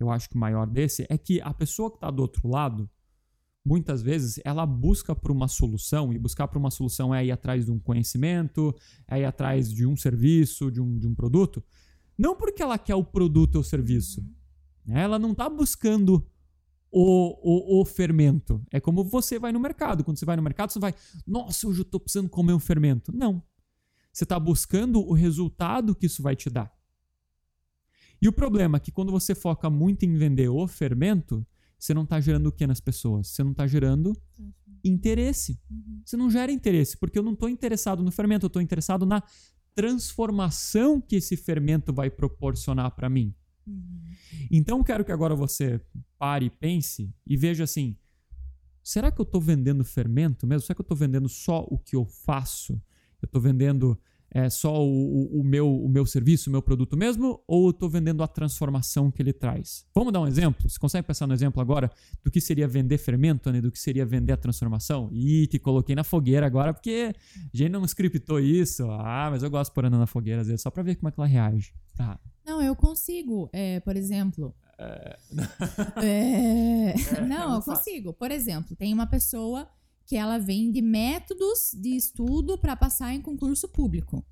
eu 0.02 0.10
acho 0.10 0.28
que 0.28 0.36
o 0.36 0.38
maior 0.38 0.66
desse, 0.66 1.06
é 1.08 1.18
que 1.18 1.40
a 1.40 1.52
pessoa 1.52 1.90
que 1.90 1.96
está 1.96 2.10
do 2.10 2.22
outro 2.22 2.48
lado, 2.48 2.88
muitas 3.64 4.02
vezes, 4.02 4.40
ela 4.44 4.64
busca 4.64 5.14
por 5.14 5.30
uma 5.30 5.48
solução, 5.48 6.12
e 6.12 6.18
buscar 6.18 6.48
por 6.48 6.58
uma 6.58 6.70
solução 6.70 7.14
é 7.14 7.24
ir 7.24 7.30
atrás 7.30 7.64
de 7.66 7.70
um 7.70 7.78
conhecimento, 7.78 8.74
é 9.08 9.20
ir 9.20 9.24
atrás 9.24 9.72
de 9.72 9.86
um 9.86 9.96
serviço, 9.96 10.70
de 10.70 10.80
um, 10.80 10.98
de 10.98 11.06
um 11.06 11.14
produto, 11.14 11.62
não 12.16 12.36
porque 12.36 12.62
ela 12.62 12.78
quer 12.78 12.94
o 12.94 13.04
produto 13.04 13.56
ou 13.56 13.60
o 13.60 13.64
serviço. 13.64 14.20
Uhum. 14.86 14.96
Ela 14.96 15.18
não 15.18 15.32
está 15.32 15.48
buscando 15.48 16.26
o, 16.90 17.78
o, 17.78 17.80
o, 17.80 17.84
fermento. 17.84 18.62
É 18.70 18.80
como 18.80 19.04
você 19.04 19.38
vai 19.38 19.52
no 19.52 19.60
mercado. 19.60 20.04
Quando 20.04 20.18
você 20.18 20.24
vai 20.24 20.36
no 20.36 20.42
mercado, 20.42 20.70
você 20.70 20.78
vai, 20.78 20.94
nossa, 21.26 21.66
hoje 21.66 21.80
eu 21.80 21.82
estou 21.82 22.00
precisando 22.00 22.28
comer 22.28 22.52
um 22.52 22.58
fermento. 22.58 23.12
Não. 23.14 23.42
Você 24.12 24.24
está 24.24 24.38
buscando 24.38 25.00
o 25.00 25.12
resultado 25.12 25.94
que 25.94 26.06
isso 26.06 26.22
vai 26.22 26.34
te 26.34 26.50
dar. 26.50 26.72
E 28.20 28.28
o 28.28 28.32
problema 28.32 28.76
é 28.76 28.80
que 28.80 28.92
quando 28.92 29.10
você 29.10 29.34
foca 29.34 29.70
muito 29.70 30.04
em 30.04 30.14
vender 30.14 30.48
o 30.48 30.66
fermento, 30.66 31.46
você 31.78 31.94
não 31.94 32.02
está 32.02 32.20
gerando 32.20 32.48
o 32.48 32.52
que 32.52 32.66
nas 32.66 32.80
pessoas? 32.80 33.28
Você 33.28 33.42
não 33.42 33.52
está 33.52 33.66
gerando 33.66 34.14
interesse. 34.84 35.58
Uhum. 35.70 36.02
Você 36.04 36.16
não 36.16 36.30
gera 36.30 36.52
interesse, 36.52 36.96
porque 36.96 37.18
eu 37.18 37.22
não 37.22 37.32
estou 37.32 37.48
interessado 37.48 38.02
no 38.02 38.10
fermento, 38.10 38.44
eu 38.44 38.48
estou 38.48 38.62
interessado 38.62 39.06
na 39.06 39.22
transformação 39.74 41.00
que 41.00 41.16
esse 41.16 41.36
fermento 41.36 41.92
vai 41.92 42.10
proporcionar 42.10 42.90
para 42.94 43.08
mim. 43.08 43.34
Uhum. 43.66 44.02
Então, 44.50 44.82
quero 44.82 45.04
que 45.04 45.12
agora 45.12 45.34
você 45.34 45.80
pare 46.18 46.46
e 46.46 46.50
pense 46.50 47.14
e 47.26 47.36
veja 47.36 47.64
assim: 47.64 47.96
será 48.82 49.10
que 49.10 49.20
eu 49.20 49.24
estou 49.24 49.40
vendendo 49.40 49.84
fermento 49.84 50.46
mesmo? 50.46 50.62
Será 50.62 50.74
que 50.74 50.80
eu 50.80 50.84
estou 50.84 50.96
vendendo 50.96 51.28
só 51.28 51.66
o 51.70 51.78
que 51.78 51.96
eu 51.96 52.04
faço? 52.04 52.74
Eu 53.22 53.26
estou 53.26 53.40
vendendo 53.40 53.98
é 54.32 54.48
só 54.48 54.84
o, 54.84 55.40
o, 55.40 55.42
meu, 55.42 55.68
o 55.68 55.88
meu 55.88 56.06
serviço, 56.06 56.48
o 56.48 56.52
meu 56.52 56.62
produto 56.62 56.96
mesmo, 56.96 57.42
ou 57.46 57.66
eu 57.66 57.70
estou 57.70 57.88
vendendo 57.88 58.22
a 58.22 58.28
transformação 58.28 59.10
que 59.10 59.20
ele 59.20 59.32
traz? 59.32 59.84
Vamos 59.94 60.12
dar 60.12 60.20
um 60.20 60.26
exemplo? 60.26 60.68
Você 60.68 60.78
consegue 60.78 61.06
pensar 61.06 61.26
no 61.26 61.34
exemplo 61.34 61.60
agora 61.60 61.90
do 62.22 62.30
que 62.30 62.40
seria 62.40 62.68
vender 62.68 62.98
fermento, 62.98 63.50
né? 63.50 63.60
do 63.60 63.72
que 63.72 63.78
seria 63.78 64.06
vender 64.06 64.32
a 64.32 64.36
transformação? 64.36 65.08
Ih, 65.12 65.46
te 65.48 65.58
coloquei 65.58 65.94
na 65.94 66.04
fogueira 66.04 66.46
agora 66.46 66.72
porque 66.72 67.12
a 67.52 67.56
gente 67.56 67.70
não 67.70 67.84
scriptou 67.84 68.38
isso. 68.38 68.88
Ah, 68.90 69.28
mas 69.30 69.42
eu 69.42 69.50
gosto 69.50 69.70
de 69.70 69.74
pôr 69.74 69.86
Ana 69.86 69.98
na 69.98 70.06
fogueira 70.06 70.42
às 70.42 70.46
vezes, 70.46 70.62
só 70.62 70.70
para 70.70 70.82
ver 70.82 70.94
como 70.94 71.08
é 71.08 71.12
que 71.12 71.20
ela 71.20 71.26
reage. 71.26 71.74
Tá. 71.96 72.18
Não, 72.46 72.62
eu 72.62 72.76
consigo. 72.76 73.50
É, 73.52 73.80
por 73.80 73.96
exemplo. 73.96 74.54
É... 74.78 75.18
é... 76.02 76.94
Não, 77.26 77.54
eu 77.54 77.62
consigo. 77.62 78.12
Por 78.12 78.30
exemplo, 78.30 78.74
tem 78.76 78.94
uma 78.94 79.06
pessoa 79.06 79.68
que 80.10 80.16
ela 80.16 80.38
vende 80.38 80.82
métodos 80.82 81.70
de 81.72 81.94
estudo 81.94 82.58
para 82.58 82.74
passar 82.74 83.14
em 83.14 83.22
concurso 83.22 83.68
público. 83.68 84.26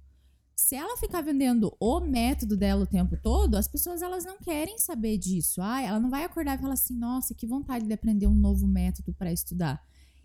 Se 0.56 0.74
ela 0.74 0.96
ficar 0.96 1.20
vendendo 1.20 1.72
o 1.78 2.00
método 2.00 2.56
dela 2.56 2.82
o 2.82 2.86
tempo 2.86 3.16
todo, 3.16 3.54
as 3.54 3.68
pessoas 3.68 4.02
elas 4.02 4.24
não 4.24 4.38
querem 4.38 4.76
saber 4.76 5.16
disso. 5.16 5.62
Ah, 5.62 5.80
ela 5.80 6.00
não 6.00 6.10
vai 6.10 6.24
acordar 6.24 6.58
e 6.58 6.60
falar 6.60 6.74
assim: 6.74 6.98
"Nossa, 6.98 7.32
que 7.32 7.46
vontade 7.46 7.86
de 7.86 7.94
aprender 7.94 8.26
um 8.26 8.34
novo 8.34 8.66
método 8.66 9.14
para 9.14 9.32
estudar". 9.32 9.80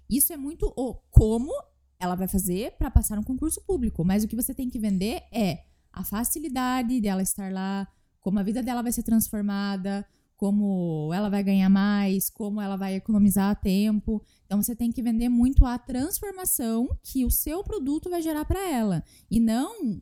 Isso 0.10 0.34
é 0.34 0.38
muito 0.38 0.74
o 0.76 0.96
como 1.12 1.54
ela 2.00 2.16
vai 2.16 2.28
fazer 2.28 2.72
para 2.76 2.90
passar 2.90 3.20
um 3.20 3.24
concurso 3.24 3.62
público, 3.62 4.04
mas 4.04 4.24
o 4.24 4.28
que 4.28 4.36
você 4.36 4.56
tem 4.56 4.72
que 4.72 4.80
vender 4.80 5.22
é 5.32 5.66
a 5.92 6.04
facilidade 6.04 7.00
dela 7.00 7.22
estar 7.22 7.54
lá, 7.54 7.88
como 8.22 8.40
a 8.40 8.44
vida 8.44 8.64
dela 8.64 8.82
vai 8.82 8.92
ser 8.92 9.04
transformada, 9.04 10.04
como 10.36 11.12
ela 11.14 11.30
vai 11.30 11.44
ganhar 11.44 11.70
mais, 11.70 12.30
como 12.30 12.60
ela 12.60 12.76
vai 12.76 12.96
economizar 12.96 13.60
tempo. 13.62 14.22
Então 14.46 14.62
você 14.62 14.76
tem 14.76 14.92
que 14.92 15.02
vender 15.02 15.30
muito 15.30 15.66
a 15.66 15.78
transformação 15.78 16.90
que 17.02 17.26
o 17.26 17.32
seu 17.32 17.64
produto 17.64 18.10
vai 18.10 18.22
gerar 18.22 18.46
para 18.46 18.60
ela 18.70 19.04
e 19.30 19.40
não 19.40 20.02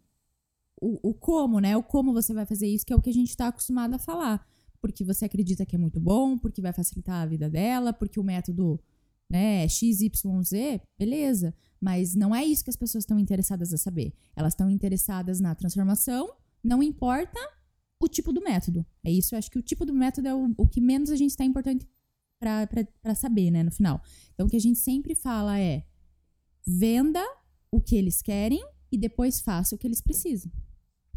o, 0.82 1.10
o, 1.10 1.14
como, 1.14 1.60
né? 1.60 1.78
O 1.78 1.84
como 1.84 2.12
você 2.12 2.34
vai 2.34 2.46
fazer 2.46 2.68
isso, 2.68 2.86
que 2.86 2.92
é 2.92 2.96
o 2.96 3.02
que 3.02 3.12
a 3.12 3.14
gente 3.14 3.30
está 3.30 3.48
acostumado 3.48 3.94
a 3.94 4.00
falar. 4.00 4.46
Porque 4.82 5.04
você 5.04 5.26
acredita 5.26 5.66
que 5.66 5.76
é 5.76 5.80
muito 5.80 6.00
bom, 6.00 6.38
porque 6.38 6.62
vai 6.62 6.74
facilitar 6.74 7.22
a 7.22 7.26
vida 7.28 7.48
dela, 7.48 7.94
porque 7.94 8.20
o 8.20 8.24
método 8.24 8.80
né, 9.30 9.68
XYZ, 9.68 10.82
beleza. 10.98 11.54
Mas 11.80 12.16
não 12.16 12.36
é 12.36 12.44
isso 12.44 12.64
que 12.64 12.70
as 12.70 12.76
pessoas 12.76 13.04
estão 13.04 13.20
interessadas 13.20 13.72
a 13.72 13.78
saber. 13.78 14.14
Elas 14.36 14.54
estão 14.54 14.70
interessadas 14.70 15.40
na 15.40 15.54
transformação, 15.54 16.34
não 16.64 16.82
importa 16.82 17.40
o 18.06 18.10
tipo 18.10 18.32
do 18.32 18.42
método. 18.42 18.86
É 19.04 19.12
isso, 19.12 19.36
eu 19.36 19.40
acho 19.40 19.50
que 19.50 19.60
o 19.60 19.62
tipo 19.62 19.86
do 19.86 19.94
método 19.94 20.28
é 20.28 20.36
o, 20.36 20.54
o 20.58 20.68
que 20.68 20.82
menos 20.82 21.10
a 21.10 21.16
gente 21.16 21.32
está 21.32 21.44
importante 21.44 21.88
para 22.40 23.16
saber, 23.16 23.52
né, 23.52 23.64
no 23.64 23.72
final. 23.72 24.02
Então, 24.34 24.48
o 24.48 24.50
que 24.50 24.56
a 24.56 24.62
gente 24.62 24.80
sempre 24.80 25.14
fala 25.14 25.60
é: 25.60 25.86
venda 26.66 27.24
o 27.72 27.80
que 27.80 27.96
eles 27.96 28.22
querem 28.22 28.64
e 28.92 28.98
depois 28.98 29.40
faça 29.40 29.76
o 29.76 29.78
que 29.78 29.88
eles 29.88 30.02
precisam. 30.02 30.52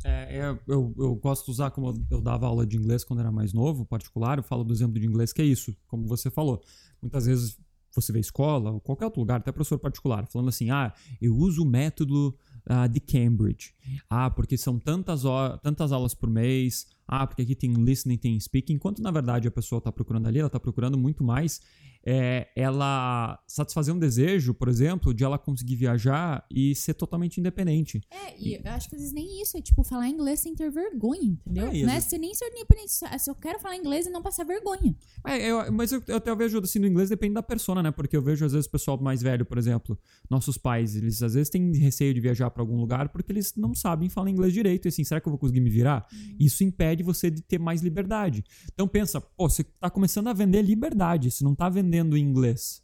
É, 0.04 0.38
é, 0.38 0.60
eu, 0.68 0.94
eu 0.98 1.14
gosto 1.14 1.46
de 1.46 1.50
usar 1.50 1.70
como 1.70 2.06
eu 2.10 2.20
dava 2.20 2.46
aula 2.46 2.66
de 2.66 2.76
inglês 2.76 3.02
quando 3.02 3.20
era 3.20 3.32
mais 3.32 3.54
novo, 3.54 3.86
particular, 3.86 4.38
eu 4.38 4.44
falo 4.44 4.62
do 4.62 4.72
exemplo 4.72 5.00
de 5.00 5.06
inglês 5.06 5.32
que 5.32 5.40
é 5.40 5.44
isso, 5.44 5.74
como 5.86 6.06
você 6.06 6.30
falou. 6.30 6.62
Muitas 7.00 7.24
vezes 7.24 7.58
você 7.90 8.12
vê 8.12 8.20
escola, 8.20 8.72
ou 8.72 8.80
qualquer 8.80 9.06
outro 9.06 9.20
lugar, 9.20 9.40
até 9.40 9.50
professor 9.50 9.78
particular, 9.78 10.26
falando 10.26 10.48
assim: 10.48 10.70
ah, 10.70 10.92
eu 11.20 11.34
uso 11.34 11.62
o 11.62 11.66
método 11.66 12.36
uh, 12.68 12.88
de 12.88 13.00
Cambridge. 13.00 13.74
Ah, 14.08 14.30
porque 14.30 14.56
são 14.56 14.78
tantas, 14.78 15.22
tantas 15.62 15.92
aulas 15.92 16.14
por 16.14 16.28
mês. 16.28 16.86
Ah, 17.06 17.26
porque 17.26 17.42
aqui 17.42 17.54
tem 17.54 17.72
listening, 17.72 18.16
tem 18.16 18.38
speaking. 18.40 18.74
Enquanto 18.74 19.02
na 19.02 19.10
verdade 19.10 19.46
a 19.48 19.50
pessoa 19.50 19.78
está 19.78 19.92
procurando 19.92 20.26
ali, 20.26 20.38
ela 20.38 20.46
está 20.46 20.60
procurando 20.60 20.98
muito 20.98 21.22
mais 21.22 21.60
é 22.06 22.48
ela 22.54 23.38
satisfazer 23.46 23.94
um 23.94 23.98
desejo, 23.98 24.52
por 24.54 24.68
exemplo, 24.68 25.14
de 25.14 25.24
ela 25.24 25.38
conseguir 25.38 25.76
viajar 25.76 26.44
e 26.50 26.74
ser 26.74 26.94
totalmente 26.94 27.38
independente. 27.40 28.00
É, 28.10 28.38
e 28.38 28.54
eu 28.54 28.60
acho 28.72 28.88
que 28.88 28.94
às 28.96 29.00
vezes 29.00 29.14
nem 29.14 29.40
isso, 29.40 29.56
é 29.56 29.60
tipo 29.62 29.82
falar 29.82 30.08
inglês 30.08 30.40
sem 30.40 30.54
ter 30.54 30.70
vergonha, 30.70 31.38
entendeu? 31.46 31.68
É, 31.68 31.74
e 31.76 31.82
é 31.82 31.86
vezes- 31.86 32.04
se 32.10 32.18
nem 32.18 32.34
ser 32.34 32.46
independente, 32.48 32.92
se 32.92 33.30
eu 33.30 33.34
quero 33.34 33.58
falar 33.58 33.76
inglês 33.76 34.06
e 34.06 34.10
não 34.10 34.22
passar 34.22 34.44
vergonha. 34.44 34.94
É, 35.26 35.50
eu- 35.50 35.72
mas 35.72 35.92
eu, 35.92 36.02
eu 36.06 36.16
até 36.16 36.34
vejo 36.34 36.58
assim, 36.58 36.78
no 36.78 36.86
inglês 36.86 37.08
depende 37.08 37.34
da 37.34 37.42
persona, 37.42 37.82
né? 37.82 37.90
Porque 37.90 38.16
eu 38.16 38.22
vejo 38.22 38.44
às 38.44 38.52
vezes 38.52 38.66
o 38.66 38.70
pessoal 38.70 39.00
mais 39.00 39.22
velho, 39.22 39.44
por 39.46 39.56
exemplo, 39.56 39.98
nossos 40.28 40.58
pais, 40.58 40.96
eles 40.96 41.22
às 41.22 41.34
vezes 41.34 41.48
têm 41.48 41.74
receio 41.76 42.12
de 42.12 42.20
viajar 42.20 42.50
pra 42.50 42.62
algum 42.62 42.76
lugar 42.76 43.08
porque 43.08 43.32
eles 43.32 43.54
não 43.56 43.74
sabem 43.74 44.08
falar 44.08 44.30
inglês 44.30 44.52
direito. 44.52 44.86
E 44.86 44.88
assim, 44.88 45.04
será 45.04 45.20
que 45.20 45.28
eu 45.28 45.30
vou 45.30 45.38
conseguir 45.38 45.60
me 45.60 45.70
virar? 45.70 46.06
Isso 46.38 46.62
impede 46.64 47.02
você 47.02 47.30
de 47.30 47.40
ter 47.42 47.58
mais 47.58 47.80
liberdade. 47.82 48.44
Então 48.72 48.86
pensa, 48.86 49.20
pô, 49.20 49.48
você 49.48 49.64
tá 49.64 49.88
começando 49.88 50.28
a 50.28 50.32
vender 50.32 50.60
liberdade, 50.62 51.30
você 51.30 51.42
não 51.44 51.54
tá 51.54 51.68
vendendo 51.68 51.93
inglês. 52.16 52.82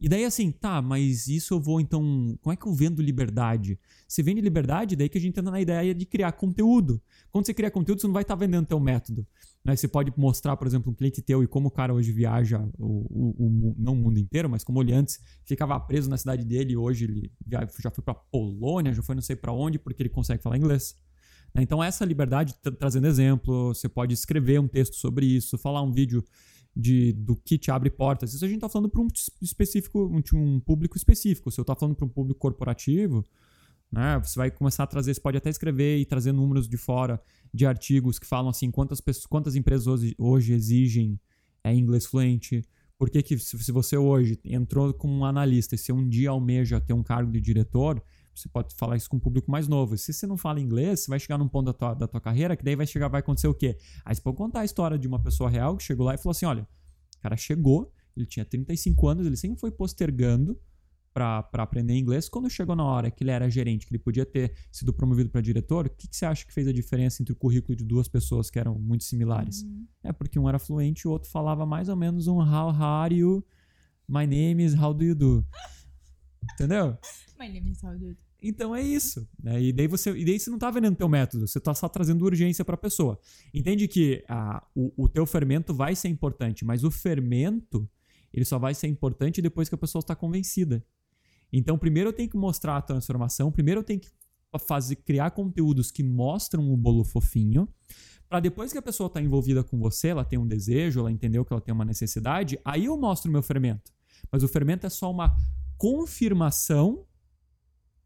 E 0.00 0.08
daí 0.08 0.24
assim, 0.24 0.52
tá, 0.52 0.80
mas 0.80 1.26
isso 1.26 1.54
eu 1.54 1.60
vou 1.60 1.80
então. 1.80 2.00
Como 2.40 2.52
é 2.52 2.56
que 2.56 2.66
eu 2.66 2.72
vendo 2.72 3.02
liberdade? 3.02 3.76
Você 4.06 4.22
vende 4.22 4.40
liberdade, 4.40 4.94
daí 4.94 5.08
que 5.08 5.18
a 5.18 5.20
gente 5.20 5.32
entra 5.40 5.50
na 5.50 5.60
ideia 5.60 5.92
de 5.92 6.06
criar 6.06 6.30
conteúdo. 6.32 7.02
Quando 7.32 7.44
você 7.46 7.52
cria 7.52 7.68
conteúdo, 7.68 8.00
você 8.00 8.06
não 8.06 8.14
vai 8.14 8.22
estar 8.22 8.36
vendendo 8.36 8.64
teu 8.64 8.78
método. 8.78 9.26
Né? 9.64 9.74
Você 9.74 9.88
pode 9.88 10.12
mostrar, 10.16 10.56
por 10.56 10.68
exemplo, 10.68 10.92
um 10.92 10.94
cliente 10.94 11.20
teu 11.20 11.42
e 11.42 11.48
como 11.48 11.66
o 11.66 11.70
cara 11.70 11.92
hoje 11.92 12.12
viaja, 12.12 12.64
o, 12.78 13.06
o- 13.10 13.46
o 13.46 13.74
não 13.76 13.94
o 13.94 13.96
mundo 13.96 14.20
inteiro, 14.20 14.48
mas 14.48 14.62
como 14.62 14.80
ele 14.80 14.92
antes 14.92 15.18
ficava 15.44 15.78
preso 15.80 16.08
na 16.08 16.16
cidade 16.16 16.44
dele, 16.44 16.76
hoje 16.76 17.04
ele 17.04 17.32
já 17.82 17.90
foi 17.90 18.04
pra 18.04 18.14
Polônia, 18.14 18.94
já 18.94 19.02
foi 19.02 19.16
não 19.16 19.22
sei 19.22 19.34
pra 19.34 19.52
onde, 19.52 19.80
porque 19.80 20.00
ele 20.00 20.10
consegue 20.10 20.40
falar 20.40 20.56
inglês. 20.56 20.96
Né? 21.52 21.62
Então, 21.64 21.82
essa 21.82 22.04
liberdade, 22.04 22.54
tra- 22.62 22.70
trazendo 22.70 23.08
exemplo, 23.08 23.74
você 23.74 23.88
pode 23.88 24.14
escrever 24.14 24.60
um 24.60 24.68
texto 24.68 24.94
sobre 24.94 25.26
isso, 25.26 25.58
falar 25.58 25.82
um 25.82 25.90
vídeo 25.90 26.22
de, 26.78 27.12
do 27.12 27.34
que 27.34 27.58
te 27.58 27.72
abre 27.72 27.90
portas. 27.90 28.32
Isso 28.32 28.44
a 28.44 28.48
gente 28.48 28.60
tá 28.60 28.68
falando 28.68 28.88
para 28.88 29.00
um 29.00 29.08
específico, 29.42 30.08
um, 30.32 30.60
público 30.60 30.96
específico. 30.96 31.50
Se 31.50 31.60
eu 31.60 31.64
tá 31.64 31.74
falando 31.74 31.96
para 31.96 32.06
um 32.06 32.08
público 32.08 32.38
corporativo, 32.38 33.24
né, 33.90 34.20
você 34.22 34.38
vai 34.38 34.48
começar 34.48 34.84
a 34.84 34.86
trazer, 34.86 35.12
você 35.12 35.20
pode 35.20 35.36
até 35.36 35.50
escrever 35.50 35.98
e 35.98 36.04
trazer 36.04 36.30
números 36.30 36.68
de 36.68 36.76
fora 36.76 37.20
de 37.52 37.66
artigos 37.66 38.20
que 38.20 38.26
falam 38.26 38.50
assim, 38.50 38.70
quantas 38.70 39.00
pessoas, 39.00 39.26
quantas 39.26 39.56
empresas 39.56 39.88
hoje, 39.88 40.14
hoje 40.16 40.52
exigem 40.52 41.18
é, 41.64 41.74
inglês 41.74 42.06
fluente, 42.06 42.64
por 42.96 43.10
que, 43.10 43.22
que 43.24 43.36
se, 43.38 43.58
se 43.58 43.72
você 43.72 43.96
hoje 43.96 44.38
entrou 44.44 44.94
como 44.94 45.12
um 45.12 45.24
analista 45.24 45.74
e 45.74 45.78
se 45.78 45.90
um 45.90 46.08
dia 46.08 46.30
almeja 46.30 46.80
ter 46.80 46.92
um 46.92 47.02
cargo 47.02 47.32
de 47.32 47.40
diretor, 47.40 48.00
você 48.40 48.48
pode 48.48 48.74
falar 48.74 48.96
isso 48.96 49.08
com 49.08 49.16
um 49.16 49.20
público 49.20 49.50
mais 49.50 49.68
novo. 49.68 49.96
Se 49.96 50.12
você 50.12 50.26
não 50.26 50.36
fala 50.36 50.60
inglês, 50.60 51.00
você 51.00 51.08
vai 51.08 51.18
chegar 51.18 51.38
num 51.38 51.48
ponto 51.48 51.66
da 51.66 51.72
tua, 51.72 51.94
da 51.94 52.08
tua 52.08 52.20
carreira 52.20 52.56
que 52.56 52.64
daí 52.64 52.76
vai 52.76 52.86
chegar, 52.86 53.08
vai 53.08 53.20
acontecer 53.20 53.48
o 53.48 53.54
quê? 53.54 53.76
Aí 54.04 54.14
você 54.14 54.20
pode 54.20 54.36
contar 54.36 54.60
a 54.60 54.64
história 54.64 54.98
de 54.98 55.06
uma 55.06 55.20
pessoa 55.20 55.50
real 55.50 55.76
que 55.76 55.82
chegou 55.82 56.06
lá 56.06 56.14
e 56.14 56.18
falou 56.18 56.30
assim: 56.30 56.46
olha, 56.46 56.62
o 57.16 57.20
cara 57.20 57.36
chegou, 57.36 57.92
ele 58.16 58.26
tinha 58.26 58.44
35 58.44 59.08
anos, 59.08 59.26
ele 59.26 59.36
sempre 59.36 59.58
foi 59.58 59.70
postergando 59.70 60.58
para 61.12 61.48
aprender 61.54 61.96
inglês. 61.96 62.28
Quando 62.28 62.48
chegou 62.48 62.76
na 62.76 62.84
hora 62.84 63.10
que 63.10 63.24
ele 63.24 63.30
era 63.30 63.50
gerente, 63.50 63.86
que 63.86 63.92
ele 63.92 63.98
podia 63.98 64.24
ter 64.24 64.54
sido 64.70 64.92
promovido 64.92 65.28
para 65.28 65.40
diretor, 65.40 65.86
o 65.86 65.90
que, 65.90 66.06
que 66.06 66.16
você 66.16 66.24
acha 66.24 66.46
que 66.46 66.52
fez 66.52 66.68
a 66.68 66.72
diferença 66.72 67.22
entre 67.22 67.32
o 67.32 67.36
currículo 67.36 67.74
de 67.74 67.84
duas 67.84 68.06
pessoas 68.08 68.50
que 68.50 68.58
eram 68.58 68.78
muito 68.78 69.04
similares? 69.04 69.64
É 70.02 70.12
porque 70.12 70.38
um 70.38 70.48
era 70.48 70.58
fluente 70.58 71.02
e 71.02 71.08
o 71.08 71.10
outro 71.10 71.28
falava 71.28 71.66
mais 71.66 71.88
ou 71.88 71.96
menos 71.96 72.28
um 72.28 72.38
how, 72.38 72.70
how 72.70 73.02
are 73.02 73.14
you? 73.14 73.44
My 74.08 74.26
name 74.26 74.64
is 74.64 74.74
how 74.74 74.94
do 74.94 75.04
you 75.04 75.14
do? 75.14 75.44
Entendeu? 76.54 76.96
My 77.38 77.48
name 77.48 77.70
is 77.70 77.82
how 77.82 77.96
do 77.96 78.04
you 78.04 78.14
do? 78.14 78.27
Então 78.40 78.74
é 78.74 78.82
isso. 78.82 79.28
Né? 79.42 79.62
E, 79.62 79.72
daí 79.72 79.88
você, 79.88 80.10
e 80.16 80.24
daí 80.24 80.38
você 80.38 80.50
não 80.50 80.58
tá 80.58 80.70
vendendo 80.70 80.96
teu 80.96 81.08
método, 81.08 81.46
você 81.46 81.58
tá 81.58 81.74
só 81.74 81.88
trazendo 81.88 82.24
urgência 82.24 82.64
para 82.64 82.74
a 82.74 82.78
pessoa. 82.78 83.18
Entende 83.52 83.88
que 83.88 84.24
ah, 84.28 84.64
o, 84.74 85.04
o 85.04 85.08
teu 85.08 85.26
fermento 85.26 85.74
vai 85.74 85.94
ser 85.96 86.08
importante, 86.08 86.64
mas 86.64 86.84
o 86.84 86.90
fermento 86.90 87.88
ele 88.32 88.44
só 88.44 88.58
vai 88.58 88.74
ser 88.74 88.86
importante 88.86 89.42
depois 89.42 89.68
que 89.68 89.74
a 89.74 89.78
pessoa 89.78 90.00
está 90.00 90.14
convencida. 90.14 90.84
Então, 91.52 91.78
primeiro 91.78 92.10
eu 92.10 92.12
tenho 92.12 92.28
que 92.28 92.36
mostrar 92.36 92.76
a 92.76 92.82
transformação, 92.82 93.50
primeiro 93.50 93.80
eu 93.80 93.84
tenho 93.84 94.00
que 94.00 94.08
fazer, 94.66 94.96
criar 94.96 95.30
conteúdos 95.30 95.90
que 95.90 96.02
mostram 96.02 96.70
o 96.70 96.76
bolo 96.76 97.04
fofinho, 97.04 97.68
para 98.28 98.40
depois 98.40 98.70
que 98.70 98.78
a 98.78 98.82
pessoa 98.82 99.06
está 99.06 99.20
envolvida 99.22 99.64
com 99.64 99.78
você, 99.78 100.08
ela 100.08 100.24
tem 100.24 100.38
um 100.38 100.46
desejo, 100.46 101.00
ela 101.00 101.10
entendeu 101.10 101.44
que 101.44 101.52
ela 101.52 101.60
tem 101.62 101.72
uma 101.72 101.84
necessidade, 101.84 102.58
aí 102.62 102.84
eu 102.84 102.96
mostro 102.98 103.30
o 103.30 103.32
meu 103.32 103.42
fermento. 103.42 103.90
Mas 104.30 104.42
o 104.42 104.48
fermento 104.48 104.86
é 104.86 104.90
só 104.90 105.10
uma 105.10 105.34
confirmação 105.78 107.06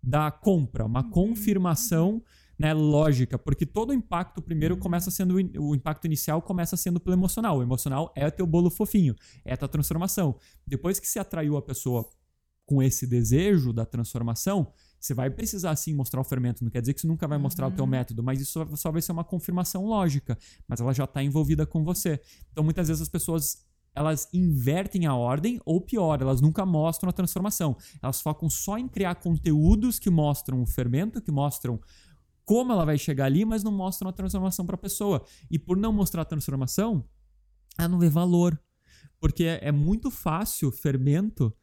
da 0.02 0.30
compra, 0.30 0.84
uma 0.84 1.08
confirmação 1.08 2.22
né, 2.58 2.72
lógica, 2.72 3.38
porque 3.38 3.66
todo 3.66 3.90
o 3.90 3.94
impacto 3.94 4.40
primeiro 4.40 4.76
começa 4.76 5.10
sendo 5.10 5.34
o 5.58 5.74
impacto 5.74 6.04
inicial 6.04 6.40
começa 6.40 6.76
sendo 6.76 7.00
pelo 7.00 7.14
emocional. 7.14 7.58
O 7.58 7.62
emocional 7.62 8.12
é 8.14 8.30
teu 8.30 8.46
bolo 8.46 8.70
fofinho, 8.70 9.14
é 9.44 9.54
a 9.54 9.56
tua 9.56 9.68
transformação. 9.68 10.36
Depois 10.66 11.00
que 11.00 11.08
se 11.08 11.18
atraiu 11.18 11.56
a 11.56 11.62
pessoa 11.62 12.08
com 12.64 12.82
esse 12.82 13.06
desejo 13.06 13.72
da 13.72 13.84
transformação, 13.84 14.72
você 15.00 15.14
vai 15.14 15.28
precisar 15.28 15.74
sim 15.74 15.92
mostrar 15.92 16.20
o 16.20 16.24
fermento. 16.24 16.62
Não 16.62 16.70
quer 16.70 16.80
dizer 16.80 16.94
que 16.94 17.00
você 17.00 17.06
nunca 17.08 17.26
vai 17.26 17.36
mostrar 17.36 17.66
o 17.66 17.72
teu 17.72 17.86
método, 17.86 18.22
mas 18.22 18.40
isso 18.40 18.64
só 18.76 18.92
vai 18.92 19.02
ser 19.02 19.10
uma 19.10 19.24
confirmação 19.24 19.84
lógica. 19.84 20.38
Mas 20.68 20.80
ela 20.80 20.92
já 20.92 21.04
está 21.04 21.22
envolvida 21.22 21.66
com 21.66 21.82
você. 21.82 22.20
Então 22.52 22.62
muitas 22.62 22.86
vezes 22.86 23.02
as 23.02 23.08
pessoas 23.08 23.66
elas 23.94 24.28
invertem 24.32 25.06
a 25.06 25.14
ordem 25.14 25.60
ou 25.64 25.80
pior, 25.80 26.20
elas 26.20 26.40
nunca 26.40 26.64
mostram 26.64 27.10
a 27.10 27.12
transformação. 27.12 27.76
Elas 28.02 28.20
focam 28.20 28.48
só 28.48 28.78
em 28.78 28.88
criar 28.88 29.16
conteúdos 29.16 29.98
que 29.98 30.10
mostram 30.10 30.62
o 30.62 30.66
fermento, 30.66 31.20
que 31.20 31.30
mostram 31.30 31.80
como 32.44 32.72
ela 32.72 32.84
vai 32.84 32.98
chegar 32.98 33.26
ali, 33.26 33.44
mas 33.44 33.62
não 33.62 33.72
mostram 33.72 34.10
a 34.10 34.12
transformação 34.12 34.66
para 34.66 34.74
a 34.74 34.78
pessoa. 34.78 35.24
E 35.50 35.58
por 35.58 35.76
não 35.76 35.92
mostrar 35.92 36.22
a 36.22 36.26
transformação, 36.26 37.04
ela 37.78 37.88
não 37.88 37.98
vê 37.98 38.08
valor. 38.08 38.58
Porque 39.20 39.44
é 39.44 39.70
muito 39.70 40.10
fácil 40.10 40.70
fermento 40.70 41.54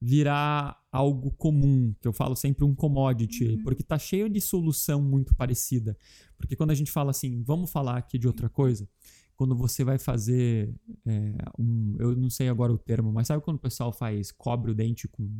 virar 0.00 0.78
algo 0.92 1.32
comum, 1.32 1.94
que 2.00 2.06
eu 2.06 2.12
falo 2.12 2.36
sempre 2.36 2.64
um 2.64 2.74
commodity, 2.74 3.56
uhum. 3.56 3.62
porque 3.62 3.82
tá 3.82 3.98
cheio 3.98 4.28
de 4.28 4.40
solução 4.40 5.02
muito 5.02 5.34
parecida. 5.34 5.96
Porque 6.36 6.54
quando 6.54 6.70
a 6.70 6.74
gente 6.74 6.90
fala 6.90 7.10
assim, 7.10 7.42
vamos 7.42 7.70
falar 7.70 7.96
aqui 7.96 8.18
de 8.18 8.26
outra 8.26 8.48
coisa, 8.48 8.88
quando 9.38 9.56
você 9.56 9.84
vai 9.84 10.00
fazer 10.00 10.74
é, 11.06 11.32
um, 11.56 11.94
eu 12.00 12.16
não 12.16 12.28
sei 12.28 12.48
agora 12.48 12.72
o 12.72 12.76
termo, 12.76 13.12
mas 13.12 13.28
sabe 13.28 13.40
quando 13.40 13.56
o 13.56 13.60
pessoal 13.60 13.92
faz 13.92 14.32
cobre 14.32 14.72
o 14.72 14.74
dente 14.74 15.06
com 15.06 15.30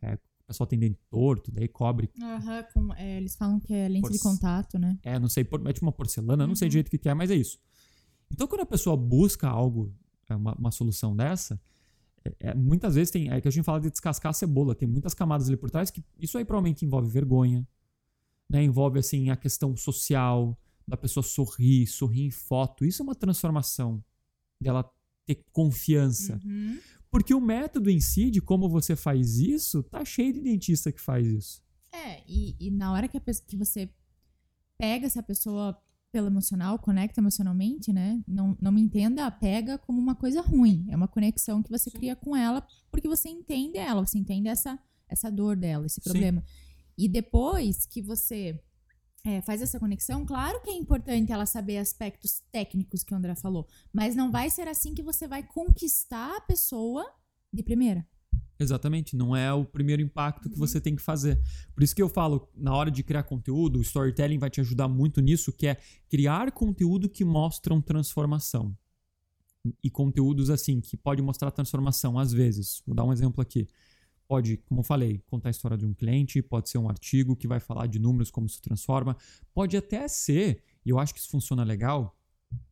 é, 0.00 0.14
o 0.14 0.46
pessoal 0.46 0.64
tem 0.68 0.78
dente 0.78 1.00
torto, 1.10 1.50
daí 1.50 1.66
cobre. 1.66 2.08
Uhum, 2.16 2.62
com, 2.72 2.94
é, 2.94 3.16
eles 3.16 3.34
falam 3.34 3.58
que 3.58 3.74
é 3.74 3.88
lente 3.88 4.02
Porce... 4.02 4.16
de 4.16 4.22
contato, 4.22 4.78
né? 4.78 4.96
É, 5.02 5.18
não 5.18 5.28
sei, 5.28 5.42
é 5.42 5.72
tipo 5.72 5.84
uma 5.84 5.90
porcelana, 5.90 6.44
uhum. 6.44 6.48
não 6.48 6.54
sei 6.54 6.68
direito 6.68 6.86
o 6.86 6.98
que 6.98 7.08
é, 7.08 7.14
mas 7.14 7.32
é 7.32 7.34
isso. 7.34 7.58
Então, 8.30 8.46
quando 8.46 8.60
a 8.60 8.66
pessoa 8.66 8.96
busca 8.96 9.48
algo, 9.48 9.92
uma, 10.30 10.54
uma 10.54 10.70
solução 10.70 11.16
dessa, 11.16 11.60
é, 12.38 12.54
muitas 12.54 12.94
vezes 12.94 13.10
tem. 13.10 13.28
É 13.30 13.40
que 13.40 13.48
a 13.48 13.50
gente 13.50 13.64
fala 13.64 13.80
de 13.80 13.90
descascar 13.90 14.30
a 14.30 14.32
cebola, 14.32 14.72
tem 14.72 14.86
muitas 14.86 15.14
camadas 15.14 15.48
ali 15.48 15.56
por 15.56 15.68
trás 15.68 15.90
que 15.90 16.04
isso 16.20 16.38
aí 16.38 16.44
provavelmente 16.44 16.84
envolve 16.84 17.10
vergonha, 17.10 17.66
né? 18.48 18.62
Envolve 18.62 19.00
assim 19.00 19.30
a 19.30 19.36
questão 19.36 19.76
social, 19.76 20.56
da 20.86 20.96
pessoa 20.96 21.22
sorrir, 21.22 21.86
sorrir 21.86 22.22
em 22.22 22.30
foto. 22.30 22.84
Isso 22.84 23.02
é 23.02 23.04
uma 23.04 23.14
transformação 23.14 24.02
dela 24.60 24.90
ter 25.26 25.44
confiança. 25.52 26.40
Uhum. 26.44 26.78
Porque 27.10 27.32
o 27.32 27.40
método 27.40 27.90
em 27.90 28.00
si, 28.00 28.30
de 28.30 28.40
como 28.40 28.68
você 28.68 28.96
faz 28.96 29.38
isso, 29.38 29.82
tá 29.82 30.04
cheio 30.04 30.32
de 30.32 30.40
dentista 30.40 30.92
que 30.92 31.00
faz 31.00 31.26
isso. 31.26 31.62
É, 31.92 32.22
e, 32.26 32.56
e 32.58 32.70
na 32.70 32.92
hora 32.92 33.06
que, 33.06 33.16
a, 33.16 33.20
que 33.20 33.56
você 33.56 33.88
pega 34.76 35.06
essa 35.06 35.22
pessoa 35.22 35.80
pelo 36.10 36.26
emocional, 36.26 36.78
conecta 36.78 37.20
emocionalmente, 37.20 37.92
né? 37.92 38.22
Não, 38.26 38.56
não 38.60 38.70
me 38.70 38.80
entenda, 38.80 39.28
pega 39.30 39.78
como 39.78 40.00
uma 40.00 40.14
coisa 40.14 40.40
ruim. 40.40 40.86
É 40.88 40.96
uma 40.96 41.08
conexão 41.08 41.62
que 41.62 41.70
você 41.70 41.90
Sim. 41.90 41.96
cria 41.96 42.16
com 42.16 42.36
ela 42.36 42.64
porque 42.90 43.08
você 43.08 43.28
entende 43.28 43.78
ela, 43.78 44.04
você 44.04 44.18
entende 44.18 44.48
essa, 44.48 44.78
essa 45.08 45.30
dor 45.30 45.56
dela, 45.56 45.86
esse 45.86 46.00
problema. 46.00 46.40
Sim. 46.40 46.46
E 46.96 47.08
depois 47.08 47.84
que 47.86 48.00
você 48.00 48.60
é, 49.24 49.40
faz 49.40 49.62
essa 49.62 49.80
conexão, 49.80 50.26
claro 50.26 50.60
que 50.62 50.70
é 50.70 50.74
importante 50.74 51.32
ela 51.32 51.46
saber 51.46 51.78
aspectos 51.78 52.42
técnicos 52.52 53.02
que 53.02 53.14
o 53.14 53.16
André 53.16 53.34
falou, 53.34 53.66
mas 53.92 54.14
não 54.14 54.30
vai 54.30 54.50
ser 54.50 54.68
assim 54.68 54.94
que 54.94 55.02
você 55.02 55.26
vai 55.26 55.42
conquistar 55.42 56.36
a 56.36 56.40
pessoa 56.42 57.10
de 57.50 57.62
primeira. 57.62 58.06
Exatamente, 58.58 59.16
não 59.16 59.34
é 59.34 59.52
o 59.52 59.64
primeiro 59.64 60.00
impacto 60.00 60.48
que 60.48 60.58
você 60.58 60.80
tem 60.80 60.94
que 60.94 61.02
fazer. 61.02 61.40
Por 61.74 61.82
isso 61.82 61.94
que 61.94 62.02
eu 62.02 62.08
falo, 62.08 62.48
na 62.54 62.74
hora 62.74 62.90
de 62.90 63.02
criar 63.02 63.24
conteúdo, 63.24 63.78
o 63.78 63.82
storytelling 63.82 64.38
vai 64.38 64.50
te 64.50 64.60
ajudar 64.60 64.88
muito 64.88 65.20
nisso, 65.20 65.52
que 65.52 65.66
é 65.66 65.78
criar 66.08 66.52
conteúdo 66.52 67.08
que 67.08 67.24
mostram 67.24 67.80
transformação. 67.80 68.76
E 69.82 69.90
conteúdos 69.90 70.50
assim, 70.50 70.80
que 70.80 70.96
pode 70.96 71.22
mostrar 71.22 71.50
transformação 71.50 72.18
às 72.18 72.32
vezes. 72.32 72.82
Vou 72.86 72.94
dar 72.94 73.04
um 73.04 73.12
exemplo 73.12 73.40
aqui. 73.40 73.66
Pode, 74.26 74.56
como 74.58 74.80
eu 74.80 74.84
falei, 74.84 75.22
contar 75.26 75.48
a 75.48 75.50
história 75.50 75.76
de 75.76 75.84
um 75.84 75.92
cliente, 75.92 76.40
pode 76.40 76.68
ser 76.68 76.78
um 76.78 76.88
artigo 76.88 77.36
que 77.36 77.46
vai 77.46 77.60
falar 77.60 77.86
de 77.86 77.98
números, 77.98 78.30
como 78.30 78.46
isso 78.46 78.60
transforma. 78.60 79.16
Pode 79.52 79.76
até 79.76 80.08
ser, 80.08 80.62
e 80.84 80.90
eu 80.90 80.98
acho 80.98 81.12
que 81.12 81.20
isso 81.20 81.28
funciona 81.28 81.62
legal, 81.62 82.16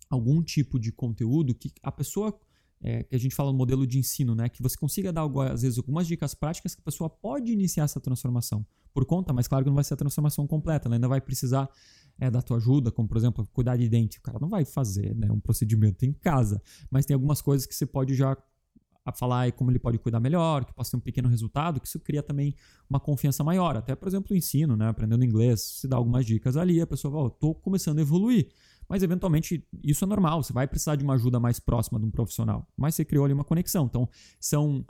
algum 0.09 0.42
tipo 0.42 0.78
de 0.78 0.90
conteúdo 0.92 1.54
que 1.54 1.73
a 1.82 1.92
pessoa 1.92 2.38
é, 2.85 3.04
que 3.04 3.14
a 3.14 3.18
gente 3.18 3.35
fala 3.35 3.52
no 3.52 3.56
modelo 3.56 3.87
de 3.87 3.99
ensino, 3.99 4.35
né? 4.35 4.49
Que 4.49 4.61
você 4.61 4.76
consiga 4.76 5.12
dar, 5.12 5.25
às 5.52 5.62
vezes, 5.62 5.78
algumas 5.78 6.06
dicas 6.06 6.35
práticas 6.35 6.75
que 6.75 6.80
a 6.80 6.85
pessoa 6.85 7.09
pode 7.09 7.52
iniciar 7.52 7.85
essa 7.85 8.00
transformação 8.00 8.66
por 8.92 9.06
conta, 9.06 9.32
mas 9.32 9.47
claro 9.47 9.64
que 9.64 9.71
não 9.71 9.75
vai 9.76 9.85
ser 9.85 9.94
a 9.94 9.97
transformação 9.97 10.47
completa, 10.47 10.88
ela 10.88 10.97
ainda 10.97 11.09
vai 11.09 11.21
precisar 11.21 11.71
é 12.21 12.30
da 12.30 12.42
tua 12.42 12.59
ajuda, 12.59 12.90
como 12.90 13.09
por 13.09 13.16
exemplo, 13.16 13.49
cuidar 13.52 13.76
de 13.76 13.88
dente. 13.88 14.18
O 14.18 14.23
cara 14.23 14.38
não 14.38 14.49
vai 14.49 14.64
fazer 14.64 15.14
né, 15.14 15.30
um 15.30 15.40
procedimento 15.40 16.04
em 16.04 16.12
casa, 16.12 16.61
mas 16.90 17.06
tem 17.06 17.14
algumas 17.14 17.40
coisas 17.40 17.66
que 17.66 17.75
você 17.75 17.87
pode 17.87 18.14
já 18.14 18.37
a 19.04 19.12
falar 19.12 19.50
como 19.52 19.71
ele 19.71 19.78
pode 19.78 19.99
cuidar 19.99 20.21
melhor, 20.21 20.64
que 20.64 20.73
possa 20.73 20.92
ter 20.92 20.97
um 20.97 21.00
pequeno 21.00 21.28
resultado, 21.28 21.80
que 21.80 21.87
isso 21.87 21.99
cria 21.99 22.23
também 22.23 22.54
uma 22.88 23.00
confiança 23.00 23.42
maior. 23.42 23.76
Até, 23.76 23.94
por 23.94 24.06
exemplo, 24.06 24.32
o 24.32 24.37
ensino, 24.37 24.76
né? 24.76 24.88
Aprendendo 24.88 25.25
inglês, 25.25 25.61
se 25.61 25.88
dá 25.88 25.97
algumas 25.97 26.25
dicas 26.25 26.56
ali, 26.56 26.80
a 26.80 26.87
pessoa 26.87 27.12
fala, 27.12 27.30
tô 27.30 27.54
começando 27.54 27.99
a 27.99 28.02
evoluir. 28.02 28.49
Mas, 28.88 29.02
eventualmente, 29.02 29.66
isso 29.82 30.04
é 30.04 30.06
normal. 30.06 30.42
Você 30.42 30.52
vai 30.52 30.66
precisar 30.68 30.97
de 30.97 31.04
uma 31.04 31.14
ajuda 31.14 31.40
mais 31.40 31.59
próxima 31.59 31.99
de 31.99 32.06
um 32.06 32.11
profissional. 32.11 32.68
Mas 32.76 32.94
você 32.94 33.04
criou 33.04 33.25
ali 33.25 33.35
uma 33.35 33.44
conexão. 33.44 33.87
Então, 33.87 34.09
são 34.38 34.85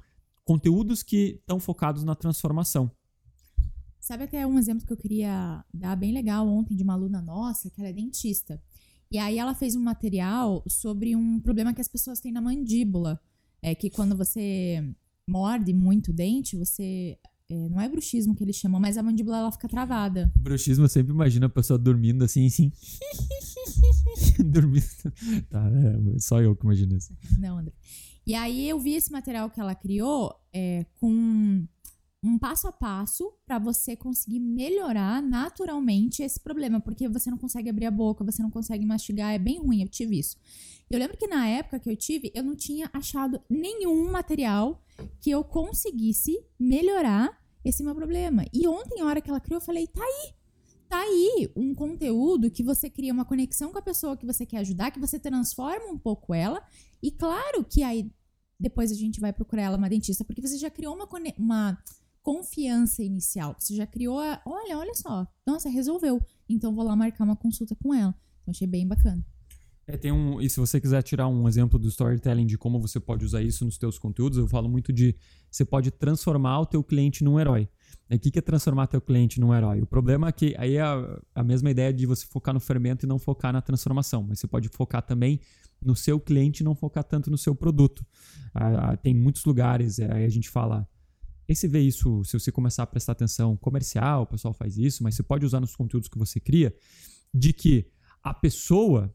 conteúdos 0.45 1.03
que 1.03 1.39
estão 1.41 1.61
focados 1.61 2.05
na 2.05 2.15
transformação. 2.15 2.91
Sabe 4.01 4.25
até 4.25 4.45
um 4.47 4.59
exemplo 4.59 4.85
que 4.85 4.93
eu 4.93 4.97
queria 4.97 5.65
dar 5.73 5.95
bem 5.95 6.13
legal 6.13 6.49
ontem 6.49 6.75
de 6.75 6.83
uma 6.83 6.95
aluna 6.95 7.23
nossa, 7.23 7.71
que 7.71 7.81
ela 7.81 7.89
é 7.89 7.93
dentista. 7.93 8.61
E 9.11 9.19
aí 9.19 9.39
ela 9.39 9.55
fez 9.55 9.77
um 9.77 9.83
material 9.83 10.65
sobre 10.67 11.15
um 11.15 11.39
problema 11.39 11.73
que 11.73 11.81
as 11.81 11.87
pessoas 11.87 12.19
têm 12.19 12.33
na 12.33 12.41
mandíbula. 12.41 13.21
É 13.63 13.75
que 13.75 13.89
quando 13.89 14.17
você 14.17 14.85
morde 15.27 15.73
muito 15.73 16.11
o 16.11 16.15
dente, 16.15 16.57
você. 16.57 17.17
É, 17.49 17.69
não 17.69 17.81
é 17.81 17.89
bruxismo 17.89 18.35
que 18.35 18.43
eles 18.43 18.57
chamam, 18.57 18.81
mas 18.81 18.97
a 18.97 19.03
mandíbula 19.03 19.39
ela 19.39 19.53
fica 19.53 19.69
travada. 19.69 20.33
Bruxismo 20.37 20.85
eu 20.85 20.89
sempre 20.89 21.13
imagino 21.13 21.47
a 21.47 21.51
pessoa 21.51 21.79
dormindo 21.79 22.25
assim, 22.25 22.47
assim. 22.47 22.73
dormindo. 24.45 24.87
Tá, 25.51 25.71
é 25.71 26.19
só 26.19 26.41
eu 26.41 26.57
que 26.57 26.65
imagino 26.65 26.97
isso. 26.97 27.13
Não, 27.39 27.59
André. 27.59 27.73
E 28.27 28.35
aí 28.35 28.69
eu 28.69 28.79
vi 28.79 28.95
esse 28.95 29.11
material 29.13 29.51
que 29.51 29.61
ela 29.61 29.75
criou 29.75 30.35
é, 30.53 30.87
com 30.95 31.67
um 32.23 32.39
passo 32.39 32.69
a 32.69 32.73
passo 32.73 33.33
para 33.45 33.59
você 33.59 33.97
conseguir 33.97 34.39
melhorar 34.39 35.21
naturalmente 35.21 36.23
esse 36.23 36.39
problema, 36.39 36.81
porque 36.81 37.09
você 37.09 37.31
não 37.31 37.37
consegue 37.37 37.69
abrir 37.69 37.87
a 37.87 37.91
boca, 37.91 38.25
você 38.25 38.41
não 38.43 38.51
consegue 38.51 38.87
mastigar, 38.87 39.35
é 39.35 39.39
bem 39.39 39.59
ruim, 39.59 39.83
eu 39.83 39.89
tive 39.89 40.19
isso. 40.19 40.37
Eu 40.89 41.01
lembro 41.01 41.17
que 41.17 41.27
na 41.27 41.49
época 41.49 41.81
que 41.81 41.91
eu 41.91 41.97
tive, 41.97 42.31
eu 42.33 42.45
não 42.45 42.55
tinha 42.55 42.89
achado 42.93 43.41
nenhum 43.51 44.11
material 44.11 44.81
que 45.21 45.31
eu 45.31 45.43
conseguisse 45.43 46.39
melhorar 46.59 47.37
esse 47.65 47.83
meu 47.83 47.95
problema. 47.95 48.45
E 48.53 48.69
ontem, 48.69 49.01
a 49.01 49.07
hora 49.07 49.21
que 49.21 49.29
ela 49.29 49.41
criou, 49.41 49.61
eu 49.61 49.65
falei: 49.65 49.87
tá 49.87 50.03
aí, 50.03 50.35
tá 50.89 51.01
aí 51.01 51.51
um 51.57 51.75
conteúdo 51.75 52.51
que 52.51 52.63
você 52.63 52.89
cria 52.89 53.13
uma 53.13 53.25
conexão 53.25 53.73
com 53.73 53.79
a 53.79 53.83
pessoa 53.83 54.17
que 54.17 54.27
você 54.27 54.47
quer 54.47 54.59
ajudar, 54.59 54.91
que 54.91 55.01
você 55.01 55.19
transforma 55.19 55.87
um 55.91 55.99
pouco 55.99 56.35
ela. 56.35 56.63
E 57.03 57.11
claro 57.11 57.65
que 57.65 57.83
aí 57.83 58.13
depois 58.61 58.93
a 58.93 58.95
gente 58.95 59.19
vai 59.19 59.33
procurar 59.33 59.63
ela 59.63 59.77
uma 59.77 59.89
dentista, 59.89 60.25
porque 60.25 60.41
você 60.41 60.57
já 60.57 60.71
criou 60.71 60.95
uma, 60.95 61.09
uma 61.37 61.83
confiança 62.23 63.03
inicial. 63.03 63.55
Você 63.59 63.75
já 63.75 63.87
criou 63.87 64.19
a, 64.21 64.41
olha, 64.47 64.79
olha 64.79 64.95
só, 64.95 65.27
nossa, 65.47 65.69
resolveu. 65.69 66.21
Então 66.49 66.75
vou 66.75 66.85
lá 66.85 66.97
marcar 66.97 67.25
uma 67.25 67.37
consulta 67.37 67.75
com 67.77 67.93
ela. 67.93 68.15
Então 68.43 68.53
achei 68.53 68.67
bem 68.67 68.87
bacana. 68.87 69.25
É, 69.87 69.97
tem 69.97 70.13
um, 70.13 70.41
e 70.41 70.49
se 70.49 70.61
você 70.61 70.81
quiser 70.81 71.03
tirar 71.03 71.27
um 71.27 71.49
exemplo 71.49 71.79
do 71.79 71.89
storytelling 71.89 72.47
de 72.47 72.57
como 72.57 72.81
você 72.81 73.01
pode 73.01 73.25
usar 73.25 73.43
isso 73.43 73.65
nos 73.65 73.77
teus 73.77 73.99
conteúdos, 73.99 74.39
eu 74.39 74.47
falo 74.47 74.69
muito 74.69 74.93
de 74.93 75.17
você 75.51 75.65
pode 75.65 75.91
transformar 75.91 76.61
o 76.61 76.67
teu 76.67 76.85
cliente 76.85 77.25
num 77.25 77.39
herói. 77.39 77.69
O 78.11 78.19
que 78.19 78.39
é 78.39 78.43
transformar 78.43 78.87
teu 78.87 79.01
cliente 79.01 79.41
num 79.41 79.53
herói? 79.55 79.81
O 79.81 79.87
problema 79.87 80.29
é 80.29 80.33
que 80.33 80.55
aí 80.57 80.77
é 80.77 80.83
a, 80.83 81.21
a 81.35 81.43
mesma 81.43 81.71
ideia 81.71 81.93
de 81.93 82.07
você 82.07 82.27
focar 82.27 82.55
no 82.55 82.61
fermento 82.61 83.05
e 83.05 83.09
não 83.09 83.19
focar 83.19 83.53
na 83.53 83.61
transformação, 83.61 84.23
mas 84.23 84.39
você 84.39 84.47
pode 84.47 84.69
focar 84.69 85.03
também 85.03 85.41
no 85.81 85.97
seu 85.97 86.21
cliente 86.21 86.63
e 86.63 86.65
não 86.65 86.75
focar 86.75 87.03
tanto 87.03 87.31
no 87.31 87.39
seu 87.39 87.55
produto. 87.55 88.07
Ah, 88.55 88.93
ah 88.93 88.97
tem 88.97 89.15
muitos 89.15 89.45
lugares, 89.45 89.99
é, 89.99 90.13
aí 90.13 90.25
a 90.25 90.29
gente 90.29 90.49
fala 90.49 90.87
Aí 91.53 91.57
você 91.57 91.69
vê 91.69 91.81
isso, 91.81 92.25
se 92.25 92.33
você 92.33 92.51
começar 92.51 92.83
a 92.83 92.87
prestar 92.87 93.13
atenção 93.13 93.55
comercial, 93.59 94.23
o 94.23 94.27
pessoal 94.27 94.55
faz 94.55 94.79
isso, 94.79 95.03
mas 95.03 95.15
você 95.15 95.23
pode 95.23 95.45
usar 95.45 95.61
nos 95.61 95.77
conteúdos 95.77 96.09
que 96.09 96.17
você 96.17 96.41
cria, 96.41 96.75
de 97.33 97.53
que 97.53 97.91
a 98.23 98.33
pessoa, 98.33 99.15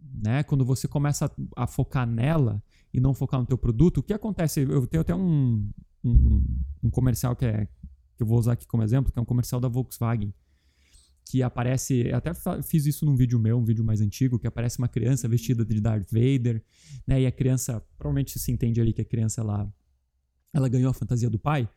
né, 0.00 0.42
quando 0.42 0.64
você 0.64 0.88
começa 0.88 1.26
a, 1.26 1.62
a 1.62 1.66
focar 1.68 2.04
nela 2.04 2.60
e 2.92 2.98
não 2.98 3.14
focar 3.14 3.38
no 3.38 3.46
teu 3.46 3.56
produto, 3.56 3.98
o 3.98 4.02
que 4.02 4.12
acontece? 4.12 4.62
Eu 4.62 4.84
tenho 4.88 5.00
até 5.00 5.14
um, 5.14 5.70
um, 6.02 6.44
um 6.82 6.90
comercial 6.90 7.36
que, 7.36 7.46
é, 7.46 7.66
que 8.16 8.22
eu 8.24 8.26
vou 8.26 8.36
usar 8.36 8.54
aqui 8.54 8.66
como 8.66 8.82
exemplo, 8.82 9.12
que 9.12 9.18
é 9.20 9.22
um 9.22 9.26
comercial 9.26 9.60
da 9.60 9.68
Volkswagen, 9.68 10.34
que 11.24 11.40
aparece, 11.40 12.10
até 12.12 12.32
fiz 12.64 12.84
isso 12.84 13.06
num 13.06 13.14
vídeo 13.14 13.38
meu, 13.38 13.58
um 13.58 13.64
vídeo 13.64 13.84
mais 13.84 14.00
antigo, 14.00 14.40
que 14.40 14.48
aparece 14.48 14.78
uma 14.78 14.88
criança 14.88 15.28
vestida 15.28 15.64
de 15.64 15.80
Darth 15.80 16.10
Vader, 16.10 16.64
né, 17.06 17.22
e 17.22 17.26
a 17.26 17.30
criança, 17.30 17.80
provavelmente 17.96 18.40
se 18.40 18.50
entende 18.50 18.80
ali 18.80 18.92
que 18.92 19.02
a 19.02 19.04
criança 19.04 19.40
ela 19.40 19.72
ela 20.56 20.68
ganhou 20.68 20.90
a 20.90 20.94
fantasia 20.94 21.28
do 21.28 21.38
pai 21.38 21.68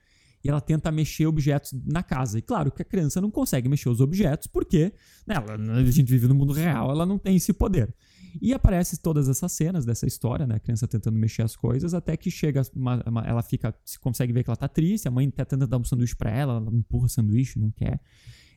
e 0.44 0.50
ela 0.50 0.62
tenta 0.62 0.92
mexer 0.92 1.26
objetos 1.26 1.74
na 1.86 2.02
casa. 2.02 2.40
E 2.40 2.42
claro 2.42 2.72
que 2.72 2.82
a 2.82 2.86
criança 2.86 3.20
não 3.20 3.30
consegue 3.30 3.68
mexer 3.68 3.90
os 3.90 4.00
objetos 4.00 4.48
porque 4.48 4.94
né, 5.28 5.36
ela, 5.36 5.80
a 5.80 5.92
gente 5.92 6.10
vive 6.10 6.28
no 6.28 6.36
mundo 6.36 6.54
real, 6.54 6.90
ela 6.92 7.06
não 7.06 7.18
tem 7.18 7.36
esse 7.36 7.54
poder. 7.54 7.94
E 8.42 8.54
aparece 8.54 8.98
todas 9.02 9.28
essas 9.28 9.52
cenas 9.52 9.86
dessa 9.86 10.06
história, 10.06 10.46
né? 10.46 10.56
A 10.56 10.60
criança 10.60 10.88
tentando 10.88 11.18
mexer 11.18 11.42
as 11.42 11.56
coisas, 11.56 11.96
até 11.96 12.16
que 12.16 12.30
chega, 12.30 12.62
uma, 12.76 13.04
uma, 13.06 13.22
ela 13.22 13.42
fica, 13.42 13.74
se 13.84 14.00
consegue 14.00 14.32
ver 14.32 14.44
que 14.44 14.50
ela 14.50 14.58
tá 14.58 14.68
triste, 14.68 15.08
a 15.08 15.12
mãe 15.12 15.30
tá 15.32 15.44
tentando 15.44 15.68
dar 15.68 15.78
um 15.78 15.84
sanduíche 15.84 16.16
para 16.16 16.30
ela, 16.30 16.58
ela 16.58 16.72
empurra 16.72 17.06
o 17.06 17.10
sanduíche, 17.10 17.58
não 17.60 17.72
quer. 17.72 18.00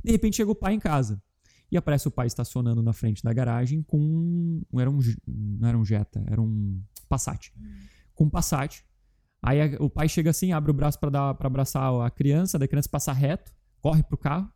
De 0.04 0.12
repente 0.12 0.36
chega 0.36 0.50
o 0.50 0.54
pai 0.54 0.74
em 0.74 0.78
casa. 0.78 1.20
E 1.70 1.76
aparece 1.76 2.06
o 2.06 2.10
pai 2.10 2.26
estacionando 2.26 2.82
na 2.82 2.92
frente 2.92 3.22
da 3.22 3.32
garagem 3.32 3.82
com. 3.82 4.60
Era 4.78 4.90
um, 4.90 4.98
não 5.26 5.68
era 5.68 5.78
um 5.78 5.84
Jetta, 5.84 6.22
era 6.26 6.40
um 6.40 6.82
Passat. 7.08 7.50
Com 8.14 8.24
um 8.24 8.30
Passat 8.30 8.84
Aí 9.42 9.60
a, 9.60 9.82
o 9.82 9.90
pai 9.90 10.08
chega 10.08 10.30
assim, 10.30 10.52
abre 10.52 10.70
o 10.70 10.74
braço 10.74 10.98
para 10.98 11.30
abraçar 11.40 11.92
a 12.00 12.10
criança, 12.10 12.58
da 12.58 12.68
criança 12.68 12.88
passa 12.88 13.12
reto, 13.12 13.52
corre 13.80 14.02
pro 14.02 14.16
carro. 14.16 14.48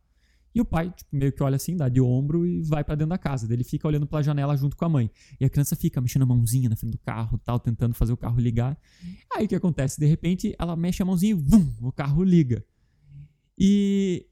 E 0.55 0.61
o 0.61 0.65
pai, 0.65 0.89
tipo, 0.89 1.15
meio 1.15 1.31
que 1.31 1.43
olha 1.43 1.55
assim, 1.57 1.75
dá 1.75 1.87
de 1.87 2.01
ombro 2.01 2.43
e 2.43 2.63
vai 2.63 2.83
para 2.83 2.95
dentro 2.95 3.09
da 3.09 3.17
casa. 3.17 3.51
Ele 3.53 3.63
fica 3.63 3.87
olhando 3.87 4.07
pela 4.07 4.23
janela 4.23 4.55
junto 4.57 4.75
com 4.75 4.85
a 4.85 4.89
mãe. 4.89 5.11
E 5.39 5.45
a 5.45 5.49
criança 5.49 5.75
fica 5.75 6.01
mexendo 6.01 6.23
a 6.23 6.25
mãozinha 6.25 6.67
na 6.67 6.75
frente 6.75 6.93
do 6.93 6.97
carro, 6.97 7.37
tal, 7.37 7.59
tentando 7.59 7.93
fazer 7.93 8.13
o 8.13 8.17
carro 8.17 8.39
ligar. 8.39 8.75
Aí 9.35 9.45
o 9.45 9.47
que 9.47 9.53
acontece? 9.53 9.99
De 9.99 10.07
repente, 10.07 10.55
ela 10.57 10.75
mexe 10.75 11.03
a 11.03 11.05
mãozinha 11.05 11.31
e 11.31 11.35
vum, 11.35 11.71
o 11.81 11.91
carro 11.91 12.23
liga. 12.23 12.65
E, 13.55 14.25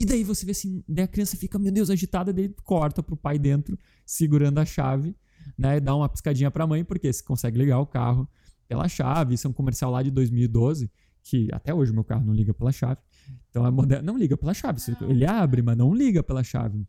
e 0.00 0.06
daí 0.06 0.24
você 0.24 0.46
vê 0.46 0.52
assim, 0.52 0.82
daí 0.88 1.04
a 1.04 1.08
criança 1.08 1.36
fica, 1.36 1.58
meu 1.58 1.72
Deus, 1.72 1.90
agitada, 1.90 2.32
daí 2.32 2.48
corta 2.64 3.02
pro 3.02 3.16
pai 3.16 3.38
dentro, 3.38 3.78
segurando 4.06 4.58
a 4.60 4.64
chave, 4.64 5.14
né? 5.58 5.80
Dá 5.80 5.94
uma 5.94 6.08
piscadinha 6.08 6.50
pra 6.50 6.66
mãe, 6.66 6.82
porque 6.82 7.12
se 7.12 7.22
consegue 7.22 7.58
ligar 7.58 7.78
o 7.78 7.86
carro 7.86 8.26
pela 8.68 8.86
chave. 8.88 9.34
Isso 9.34 9.46
é 9.46 9.50
um 9.50 9.52
comercial 9.52 9.90
lá 9.90 10.02
de 10.02 10.10
2012, 10.10 10.90
que 11.22 11.48
até 11.52 11.74
hoje 11.74 11.92
meu 11.92 12.04
carro 12.04 12.24
não 12.24 12.34
liga 12.34 12.52
pela 12.52 12.70
chave. 12.70 13.00
Então 13.50 13.66
é 13.66 13.70
moderno, 13.70 14.06
não 14.06 14.18
liga 14.18 14.36
pela 14.36 14.54
chave. 14.54 14.80
Não, 15.00 15.10
ele 15.10 15.26
abre, 15.26 15.62
mas 15.62 15.76
não 15.76 15.92
liga 15.94 16.22
pela 16.22 16.44
chave. 16.44 16.86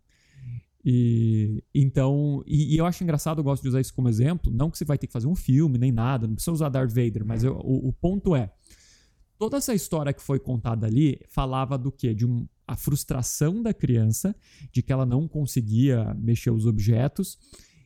E 0.83 1.63
então, 1.73 2.43
e, 2.45 2.75
e, 2.75 2.77
eu 2.77 2.85
acho 2.85 3.03
engraçado, 3.03 3.39
eu 3.39 3.43
gosto 3.43 3.63
de 3.63 3.69
usar 3.69 3.81
isso 3.81 3.93
como 3.93 4.07
exemplo. 4.07 4.51
Não 4.51 4.69
que 4.69 4.77
você 4.77 4.85
vai 4.85 4.97
ter 4.97 5.07
que 5.07 5.13
fazer 5.13 5.27
um 5.27 5.35
filme 5.35 5.77
nem 5.77 5.91
nada, 5.91 6.27
não 6.27 6.35
precisa 6.35 6.51
usar 6.53 6.69
Darth 6.69 6.89
Vader, 6.91 7.25
mas 7.25 7.43
eu, 7.43 7.55
o, 7.55 7.89
o, 7.89 7.93
ponto 7.93 8.35
é: 8.35 8.51
toda 9.37 9.57
essa 9.57 9.73
história 9.73 10.13
que 10.13 10.21
foi 10.21 10.39
contada 10.39 10.87
ali 10.87 11.19
falava 11.27 11.77
do 11.77 11.91
quê? 11.91 12.13
De 12.13 12.25
um, 12.25 12.47
a 12.65 12.77
frustração 12.77 13.61
da 13.61 13.73
criança, 13.73 14.33
de 14.71 14.81
que 14.81 14.93
ela 14.93 15.05
não 15.05 15.27
conseguia 15.27 16.13
mexer 16.17 16.51
os 16.51 16.65
objetos, 16.65 17.37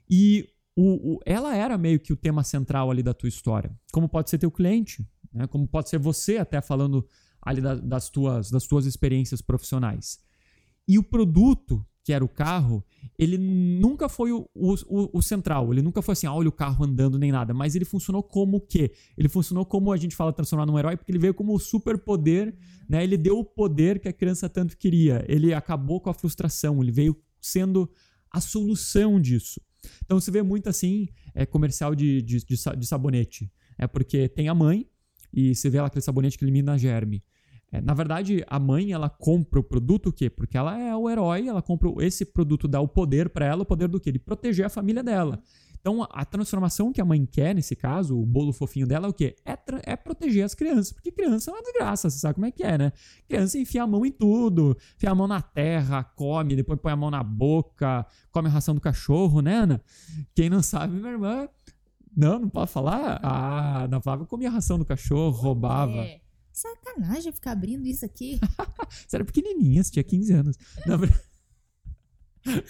e 0.07 0.52
o, 0.75 1.15
o, 1.15 1.19
ela 1.25 1.55
era 1.55 1.77
meio 1.77 1.99
que 1.99 2.11
o 2.11 2.17
tema 2.17 2.43
central 2.43 2.89
ali 2.89 3.03
da 3.03 3.13
tua 3.13 3.29
história. 3.29 3.75
Como 3.91 4.09
pode 4.09 4.29
ser 4.29 4.37
teu 4.37 4.51
cliente, 4.51 5.07
né? 5.33 5.47
como 5.47 5.67
pode 5.67 5.89
ser 5.89 5.99
você 5.99 6.37
até 6.37 6.61
falando 6.61 7.07
ali 7.41 7.61
da, 7.61 7.75
das, 7.75 8.09
tuas, 8.09 8.49
das 8.49 8.65
tuas 8.65 8.85
experiências 8.85 9.41
profissionais. 9.41 10.19
E 10.87 10.97
o 10.97 11.03
produto, 11.03 11.85
que 12.03 12.11
era 12.11 12.23
o 12.23 12.27
carro, 12.27 12.83
ele 13.17 13.37
nunca 13.37 14.09
foi 14.09 14.31
o, 14.31 14.49
o, 14.55 15.17
o, 15.17 15.21
central. 15.21 15.71
Ele 15.71 15.81
nunca 15.81 16.01
foi 16.01 16.13
assim, 16.13 16.27
ah, 16.27 16.33
olha 16.33 16.49
o 16.49 16.51
carro 16.51 16.83
andando 16.83 17.17
nem 17.19 17.31
nada. 17.31 17.53
Mas 17.53 17.75
ele 17.75 17.85
funcionou 17.85 18.23
como 18.23 18.57
o 18.57 18.61
quê? 18.61 18.91
Ele 19.17 19.29
funcionou 19.29 19.65
como 19.65 19.91
a 19.91 19.97
gente 19.97 20.15
fala 20.15 20.33
transformar 20.33 20.65
num 20.65 20.77
herói, 20.77 20.97
porque 20.97 21.11
ele 21.11 21.19
veio 21.19 21.33
como 21.33 21.53
o 21.53 21.59
superpoder, 21.59 22.57
né? 22.89 23.03
Ele 23.03 23.15
deu 23.15 23.39
o 23.39 23.45
poder 23.45 23.99
que 23.99 24.09
a 24.09 24.13
criança 24.13 24.49
tanto 24.49 24.77
queria. 24.77 25.23
Ele 25.27 25.53
acabou 25.53 26.01
com 26.01 26.09
a 26.09 26.13
frustração. 26.13 26.81
Ele 26.81 26.91
veio 26.91 27.15
sendo 27.39 27.89
a 28.29 28.41
solução 28.41 29.19
disso. 29.19 29.61
Então 30.03 30.19
você 30.19 30.31
vê 30.31 30.41
muito 30.41 30.69
assim, 30.69 31.07
é, 31.33 31.45
comercial 31.45 31.95
de, 31.95 32.21
de, 32.21 32.45
de, 32.45 32.55
de 32.77 32.85
sabonete. 32.85 33.51
É 33.77 33.87
porque 33.87 34.27
tem 34.27 34.47
a 34.47 34.53
mãe 34.53 34.87
e 35.31 35.55
você 35.55 35.69
vê 35.69 35.81
lá 35.81 35.87
aquele 35.87 36.03
sabonete 36.03 36.37
que 36.37 36.45
elimina 36.45 36.77
germe. 36.77 37.23
É, 37.71 37.81
na 37.81 37.95
verdade, 37.95 38.43
a 38.47 38.59
mãe 38.59 38.91
ela 38.91 39.09
compra 39.09 39.59
o 39.59 39.63
produto 39.63 40.09
o 40.09 40.13
quê? 40.13 40.29
Porque 40.29 40.55
ela 40.55 40.79
é 40.79 40.95
o 40.95 41.09
herói, 41.09 41.47
ela 41.47 41.61
compra 41.61 41.91
esse 42.05 42.23
produto 42.23 42.67
dá 42.67 42.79
o 42.79 42.87
poder 42.87 43.29
para 43.29 43.47
ela, 43.47 43.63
o 43.63 43.65
poder 43.65 43.87
do 43.87 43.99
quê? 43.99 44.11
De 44.11 44.19
proteger 44.19 44.67
a 44.67 44.69
família 44.69 45.01
dela. 45.01 45.41
Então, 45.83 46.07
a 46.09 46.23
transformação 46.23 46.93
que 46.93 47.01
a 47.01 47.05
mãe 47.05 47.25
quer 47.25 47.53
nesse 47.53 47.75
caso, 47.75 48.17
o 48.17 48.25
bolo 48.25 48.53
fofinho 48.53 48.87
dela, 48.87 49.07
é 49.07 49.09
o 49.09 49.13
quê? 49.13 49.35
É, 49.43 49.57
é 49.83 49.95
proteger 49.97 50.45
as 50.45 50.55
crianças. 50.55 50.93
Porque 50.93 51.11
criança 51.11 51.51
é 51.51 51.53
uma 51.53 51.61
desgraça, 51.61 52.09
você 52.09 52.19
sabe 52.19 52.35
como 52.35 52.45
é 52.45 52.51
que 52.51 52.63
é, 52.63 52.77
né? 52.77 52.93
Criança 53.27 53.59
enfia 53.59 53.83
a 53.83 53.87
mão 53.87 54.05
em 54.05 54.11
tudo, 54.11 54.77
enfia 54.95 55.11
a 55.11 55.15
mão 55.15 55.27
na 55.27 55.41
terra, 55.41 56.01
come, 56.01 56.55
depois 56.55 56.79
põe 56.79 56.93
a 56.93 56.95
mão 56.95 57.11
na 57.11 57.21
boca, 57.21 58.07
come 58.31 58.47
a 58.47 58.51
ração 58.51 58.73
do 58.73 58.79
cachorro, 58.79 59.41
né, 59.41 59.55
Ana? 59.55 59.83
Quem 60.33 60.49
não 60.49 60.63
sabe, 60.63 60.95
minha 60.95 61.11
irmã. 61.11 61.49
Não, 62.15 62.39
não 62.39 62.47
pode 62.47 62.71
falar? 62.71 63.19
Ah, 63.21 63.85
na 63.89 63.99
Flávia 63.99 64.25
comia 64.25 64.47
a 64.47 64.51
ração 64.53 64.79
do 64.79 64.85
cachorro, 64.85 65.35
roubava. 65.35 65.97
É. 65.97 66.21
Sacanagem 66.53 67.33
ficar 67.33 67.51
abrindo 67.51 67.85
isso 67.87 68.05
aqui. 68.05 68.39
você 69.05 69.17
era 69.17 69.25
pequenininha, 69.25 69.83
você 69.83 69.91
tinha 69.91 70.03
15 70.03 70.33
anos. 70.33 70.57
Na 70.85 70.95
verdade. 70.95 71.32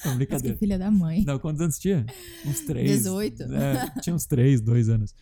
Não, 0.06 0.16
brincadeira. 0.16 0.58
filha 0.58 0.78
da 0.78 0.92
mãe. 0.92 1.24
Não, 1.26 1.40
quantos 1.40 1.62
anos 1.62 1.80
tinha? 1.80 2.06
Uns 2.46 2.62
três. 2.62 2.90
18. 2.92 3.44
É, 3.44 3.90
tinha 4.02 4.16
uns 4.16 4.26
três, 4.26 4.62
dois 4.62 4.90
anos. 4.90 5.14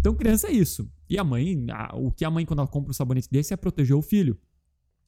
Então, 0.00 0.14
criança 0.14 0.46
é 0.48 0.52
isso. 0.52 0.88
E 1.10 1.18
a 1.18 1.24
mãe, 1.24 1.66
a- 1.70 1.94
o 1.96 2.10
que 2.10 2.24
a 2.24 2.30
mãe, 2.30 2.46
quando 2.46 2.60
ela 2.60 2.68
compra 2.68 2.90
um 2.90 2.94
sabonete 2.94 3.28
desse, 3.30 3.52
é 3.52 3.56
proteger 3.56 3.96
o 3.96 4.02
filho. 4.02 4.38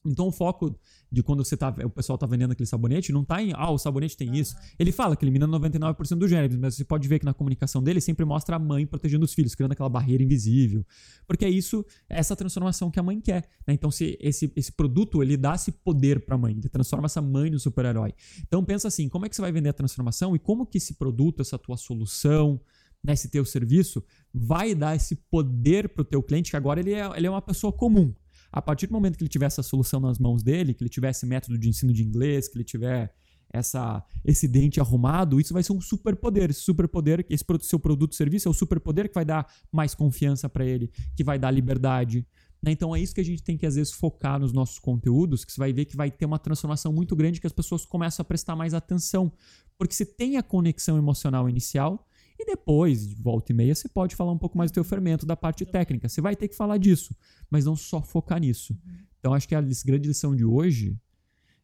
Então, 0.04 0.28
o 0.28 0.32
foco 0.32 0.74
de 1.12 1.22
quando 1.22 1.44
você 1.44 1.56
tá, 1.56 1.74
o 1.84 1.90
pessoal 1.90 2.16
tá 2.16 2.26
vendendo 2.26 2.52
aquele 2.52 2.66
sabonete 2.66 3.12
não 3.12 3.22
tá 3.22 3.42
em, 3.42 3.52
ah, 3.54 3.70
o 3.70 3.76
sabonete 3.76 4.16
tem 4.16 4.34
isso. 4.36 4.56
Ele 4.78 4.92
fala 4.92 5.14
que 5.14 5.24
elimina 5.24 5.46
99% 5.46 6.16
dos 6.16 6.30
germes, 6.30 6.56
mas 6.56 6.74
você 6.74 6.84
pode 6.84 7.06
ver 7.06 7.18
que 7.18 7.24
na 7.24 7.34
comunicação 7.34 7.82
dele 7.82 8.00
sempre 8.00 8.24
mostra 8.24 8.56
a 8.56 8.58
mãe 8.58 8.86
protegendo 8.86 9.24
os 9.24 9.34
filhos, 9.34 9.54
criando 9.54 9.72
aquela 9.72 9.90
barreira 9.90 10.22
invisível. 10.22 10.86
Porque 11.26 11.44
é 11.44 11.50
isso, 11.50 11.84
é 12.08 12.18
essa 12.18 12.34
transformação 12.34 12.90
que 12.90 12.98
a 12.98 13.02
mãe 13.02 13.20
quer. 13.20 13.46
né? 13.66 13.74
Então, 13.74 13.90
se 13.90 14.16
esse, 14.20 14.50
esse 14.56 14.72
produto, 14.72 15.22
ele 15.22 15.36
dá 15.36 15.54
esse 15.54 15.70
poder 15.70 16.24
pra 16.24 16.38
mãe, 16.38 16.52
ele 16.52 16.68
transforma 16.68 17.06
essa 17.06 17.20
mãe 17.20 17.50
no 17.50 17.58
super-herói. 17.58 18.14
Então, 18.46 18.64
pensa 18.64 18.88
assim, 18.88 19.08
como 19.08 19.26
é 19.26 19.28
que 19.28 19.36
você 19.36 19.42
vai 19.42 19.52
vender 19.52 19.68
a 19.68 19.74
transformação 19.74 20.34
e 20.34 20.38
como 20.38 20.64
que 20.64 20.78
esse 20.78 20.94
produto, 20.94 21.42
essa 21.42 21.58
tua 21.58 21.76
solução, 21.76 22.58
né, 23.04 23.12
esse 23.12 23.28
teu 23.28 23.44
serviço, 23.44 24.02
vai 24.32 24.74
dar 24.74 24.94
esse 24.94 25.16
poder 25.16 25.88
pro 25.90 26.04
teu 26.04 26.22
cliente, 26.22 26.50
que 26.50 26.56
agora 26.56 26.80
ele 26.80 26.92
é, 26.92 27.06
ele 27.16 27.26
é 27.26 27.30
uma 27.30 27.42
pessoa 27.42 27.72
comum. 27.72 28.14
A 28.52 28.60
partir 28.60 28.86
do 28.86 28.92
momento 28.92 29.16
que 29.16 29.22
ele 29.22 29.28
tiver 29.28 29.46
essa 29.46 29.62
solução 29.62 30.00
nas 30.00 30.18
mãos 30.18 30.42
dele, 30.42 30.74
que 30.74 30.82
ele 30.82 30.90
tiver 30.90 31.10
esse 31.10 31.24
método 31.24 31.58
de 31.58 31.68
ensino 31.68 31.92
de 31.92 32.02
inglês, 32.02 32.48
que 32.48 32.56
ele 32.56 32.64
tiver 32.64 33.14
essa, 33.52 34.04
esse 34.24 34.46
dente 34.46 34.80
arrumado, 34.80 35.40
isso 35.40 35.52
vai 35.52 35.62
ser 35.62 35.72
um 35.72 35.80
superpoder. 35.80 36.50
Esse 36.50 36.60
superpoder, 36.60 37.26
esse 37.28 37.44
seu 37.62 37.78
produto 37.78 38.14
serviço 38.14 38.48
é 38.48 38.50
o 38.50 38.54
superpoder 38.54 39.08
que 39.08 39.14
vai 39.14 39.24
dar 39.24 39.46
mais 39.72 39.94
confiança 39.94 40.48
para 40.48 40.64
ele, 40.64 40.90
que 41.16 41.24
vai 41.24 41.38
dar 41.38 41.50
liberdade. 41.50 42.26
né? 42.62 42.70
Então 42.70 42.94
é 42.94 43.00
isso 43.00 43.14
que 43.14 43.20
a 43.20 43.24
gente 43.24 43.42
tem 43.42 43.56
que 43.56 43.66
às 43.66 43.74
vezes 43.74 43.92
focar 43.92 44.38
nos 44.38 44.52
nossos 44.52 44.78
conteúdos, 44.78 45.44
que 45.44 45.52
você 45.52 45.58
vai 45.58 45.72
ver 45.72 45.84
que 45.84 45.96
vai 45.96 46.10
ter 46.10 46.26
uma 46.26 46.38
transformação 46.38 46.92
muito 46.92 47.16
grande 47.16 47.40
que 47.40 47.46
as 47.46 47.52
pessoas 47.52 47.84
começam 47.84 48.22
a 48.22 48.24
prestar 48.24 48.54
mais 48.54 48.72
atenção. 48.72 49.32
Porque 49.76 49.94
você 49.94 50.06
tem 50.06 50.36
a 50.36 50.42
conexão 50.42 50.96
emocional 50.96 51.48
inicial 51.48 52.06
e 52.42 52.44
depois, 52.46 53.06
de 53.06 53.14
volta 53.14 53.52
e 53.52 53.54
meia, 53.54 53.74
você 53.74 53.88
pode 53.88 54.16
falar 54.16 54.32
um 54.32 54.38
pouco 54.38 54.56
mais 54.56 54.70
do 54.70 54.74
teu 54.74 54.84
fermento, 54.84 55.26
da 55.26 55.36
parte 55.36 55.64
técnica. 55.66 56.08
Você 56.08 56.20
vai 56.20 56.34
ter 56.34 56.48
que 56.48 56.56
falar 56.56 56.78
disso, 56.78 57.14
mas 57.50 57.64
não 57.64 57.76
só 57.76 58.00
focar 58.00 58.40
nisso. 58.40 58.76
Então 59.18 59.34
acho 59.34 59.46
que 59.46 59.54
a 59.54 59.60
grande 59.60 60.08
lição 60.08 60.34
de 60.34 60.44
hoje 60.44 60.96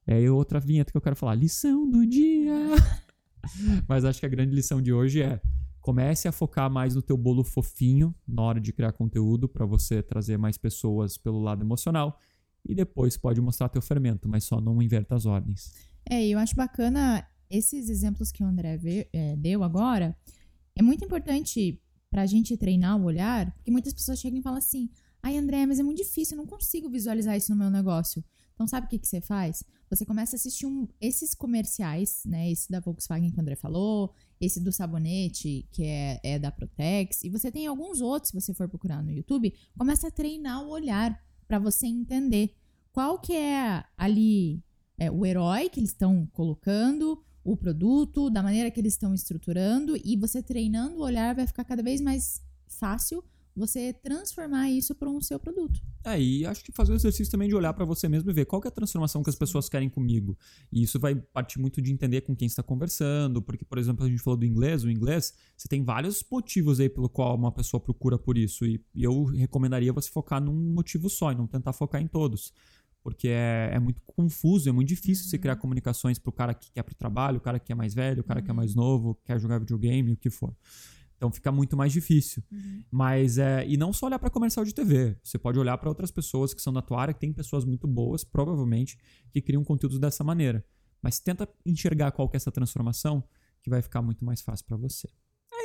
é 0.06 0.30
outra 0.30 0.60
vinheta 0.60 0.92
que 0.92 0.96
eu 0.96 1.00
quero 1.00 1.16
falar. 1.16 1.34
Lição 1.34 1.88
do 1.88 2.06
dia. 2.06 2.52
Mas 3.88 4.04
acho 4.04 4.18
que 4.20 4.26
a 4.26 4.28
grande 4.28 4.54
lição 4.54 4.82
de 4.82 4.92
hoje 4.92 5.22
é 5.22 5.40
comece 5.80 6.26
a 6.26 6.32
focar 6.32 6.68
mais 6.68 6.96
no 6.96 7.02
teu 7.02 7.16
bolo 7.16 7.44
fofinho 7.44 8.12
na 8.26 8.42
hora 8.42 8.60
de 8.60 8.72
criar 8.72 8.90
conteúdo 8.92 9.48
para 9.48 9.64
você 9.64 10.02
trazer 10.02 10.36
mais 10.36 10.58
pessoas 10.58 11.16
pelo 11.16 11.40
lado 11.40 11.62
emocional 11.62 12.18
e 12.64 12.74
depois 12.74 13.16
pode 13.16 13.40
mostrar 13.40 13.68
teu 13.68 13.80
fermento, 13.80 14.28
mas 14.28 14.42
só 14.42 14.60
não 14.60 14.82
inverta 14.82 15.14
as 15.14 15.26
ordens. 15.26 15.72
É, 16.10 16.26
e 16.26 16.32
eu 16.32 16.40
acho 16.40 16.56
bacana 16.56 17.24
esses 17.48 17.88
exemplos 17.88 18.32
que 18.32 18.42
o 18.42 18.46
André 18.46 18.76
vê- 18.76 19.08
é, 19.12 19.36
deu 19.36 19.62
agora. 19.62 20.16
É 20.76 20.82
muito 20.82 21.04
importante 21.04 21.80
pra 22.10 22.26
gente 22.26 22.56
treinar 22.56 23.00
o 23.00 23.04
olhar, 23.04 23.52
porque 23.54 23.70
muitas 23.70 23.92
pessoas 23.92 24.20
chegam 24.20 24.38
e 24.38 24.42
falam 24.42 24.58
assim: 24.58 24.88
ai, 25.22 25.36
André, 25.36 25.66
mas 25.66 25.78
é 25.80 25.82
muito 25.82 25.98
difícil, 25.98 26.36
eu 26.36 26.42
não 26.42 26.46
consigo 26.46 26.88
visualizar 26.88 27.36
isso 27.36 27.50
no 27.50 27.58
meu 27.58 27.70
negócio. 27.70 28.22
Então, 28.54 28.66
sabe 28.66 28.86
o 28.86 28.88
que, 28.90 28.98
que 28.98 29.06
você 29.06 29.20
faz? 29.20 29.62
Você 29.90 30.04
começa 30.06 30.34
a 30.34 30.38
assistir 30.38 30.66
um- 30.66 30.88
esses 31.00 31.34
comerciais, 31.34 32.22
né? 32.24 32.50
Esse 32.50 32.70
da 32.70 32.80
Volkswagen 32.80 33.30
que 33.30 33.36
o 33.36 33.40
André 33.40 33.54
falou, 33.56 34.12
esse 34.40 34.60
do 34.60 34.72
sabonete, 34.72 35.68
que 35.72 35.84
é, 35.84 36.20
é 36.22 36.38
da 36.38 36.50
Protex, 36.50 37.22
e 37.22 37.28
você 37.28 37.52
tem 37.52 37.66
alguns 37.66 38.00
outros, 38.00 38.30
se 38.30 38.40
você 38.40 38.54
for 38.54 38.68
procurar 38.68 39.02
no 39.02 39.10
YouTube, 39.10 39.52
começa 39.76 40.08
a 40.08 40.10
treinar 40.10 40.62
o 40.64 40.70
olhar 40.70 41.18
pra 41.46 41.58
você 41.58 41.86
entender 41.86 42.54
qual 42.92 43.18
que 43.20 43.34
é 43.34 43.84
ali 43.96 44.62
é, 44.98 45.10
o 45.10 45.26
herói 45.26 45.68
que 45.68 45.78
eles 45.78 45.90
estão 45.90 46.26
colocando, 46.32 47.22
o 47.46 47.56
produto, 47.56 48.28
da 48.28 48.42
maneira 48.42 48.70
que 48.70 48.80
eles 48.80 48.94
estão 48.94 49.14
estruturando, 49.14 49.96
e 50.04 50.16
você 50.16 50.42
treinando 50.42 50.98
o 50.98 51.02
olhar 51.02 51.34
vai 51.34 51.46
ficar 51.46 51.64
cada 51.64 51.82
vez 51.82 52.00
mais 52.00 52.42
fácil 52.66 53.24
você 53.56 53.92
transformar 53.94 54.70
isso 54.70 54.94
para 54.94 55.08
um 55.08 55.18
seu 55.20 55.40
produto. 55.40 55.80
É, 56.04 56.20
e 56.20 56.44
acho 56.44 56.62
que 56.62 56.70
fazer 56.70 56.92
o 56.92 56.96
exercício 56.96 57.30
também 57.30 57.48
de 57.48 57.54
olhar 57.54 57.72
para 57.72 57.86
você 57.86 58.06
mesmo 58.06 58.30
e 58.30 58.34
ver 58.34 58.44
qual 58.44 58.60
é 58.64 58.68
a 58.68 58.70
transformação 58.70 59.22
que 59.22 59.30
as 59.30 59.34
pessoas 59.34 59.68
querem 59.68 59.88
comigo. 59.88 60.36
E 60.70 60.82
isso 60.82 61.00
vai 61.00 61.14
partir 61.14 61.58
muito 61.58 61.80
de 61.80 61.90
entender 61.90 62.20
com 62.20 62.36
quem 62.36 62.46
está 62.46 62.62
conversando, 62.62 63.40
porque, 63.40 63.64
por 63.64 63.78
exemplo, 63.78 64.04
a 64.04 64.08
gente 64.08 64.22
falou 64.22 64.38
do 64.38 64.44
inglês, 64.44 64.84
o 64.84 64.90
inglês, 64.90 65.32
você 65.56 65.66
tem 65.68 65.82
vários 65.82 66.22
motivos 66.30 66.78
aí 66.80 66.88
pelo 66.90 67.08
qual 67.08 67.34
uma 67.34 67.50
pessoa 67.50 67.80
procura 67.80 68.18
por 68.18 68.36
isso. 68.36 68.66
E, 68.66 68.84
e 68.94 69.02
eu 69.02 69.24
recomendaria 69.24 69.92
você 69.92 70.10
focar 70.10 70.40
num 70.40 70.74
motivo 70.74 71.08
só 71.08 71.32
e 71.32 71.34
não 71.34 71.46
tentar 71.46 71.72
focar 71.72 72.02
em 72.02 72.06
todos. 72.06 72.52
Porque 73.06 73.28
é, 73.28 73.70
é 73.72 73.78
muito 73.78 74.02
confuso, 74.04 74.68
é 74.68 74.72
muito 74.72 74.88
difícil 74.88 75.26
você 75.26 75.38
criar 75.38 75.54
comunicações 75.54 76.18
pro 76.18 76.32
cara 76.32 76.52
que 76.52 76.72
quer 76.72 76.82
pro 76.82 76.92
trabalho, 76.92 77.36
o 77.38 77.40
cara 77.40 77.60
que 77.60 77.70
é 77.70 77.74
mais 77.74 77.94
velho, 77.94 78.20
o 78.20 78.24
cara 78.24 78.42
que 78.42 78.50
é 78.50 78.52
mais 78.52 78.74
novo, 78.74 79.16
quer 79.24 79.38
jogar 79.38 79.60
videogame, 79.60 80.10
o 80.10 80.16
que 80.16 80.28
for. 80.28 80.52
Então 81.16 81.30
fica 81.30 81.52
muito 81.52 81.76
mais 81.76 81.92
difícil. 81.92 82.42
Mas 82.90 83.38
é. 83.38 83.64
E 83.64 83.76
não 83.76 83.92
só 83.92 84.06
olhar 84.06 84.18
para 84.18 84.28
comercial 84.28 84.64
de 84.64 84.74
TV. 84.74 85.16
Você 85.22 85.38
pode 85.38 85.56
olhar 85.56 85.78
para 85.78 85.88
outras 85.88 86.10
pessoas 86.10 86.52
que 86.52 86.60
são 86.60 86.72
da 86.72 86.82
tua 86.82 87.00
área, 87.00 87.14
que 87.14 87.20
tem 87.20 87.32
pessoas 87.32 87.64
muito 87.64 87.86
boas, 87.86 88.24
provavelmente, 88.24 88.98
que 89.30 89.40
criam 89.40 89.62
conteúdos 89.62 90.00
dessa 90.00 90.24
maneira. 90.24 90.64
Mas 91.00 91.20
tenta 91.20 91.48
enxergar 91.64 92.10
qual 92.10 92.28
que 92.28 92.34
é 92.34 92.38
essa 92.38 92.50
transformação, 92.50 93.22
que 93.62 93.70
vai 93.70 93.80
ficar 93.82 94.02
muito 94.02 94.24
mais 94.24 94.42
fácil 94.42 94.66
para 94.66 94.76
você. 94.76 95.08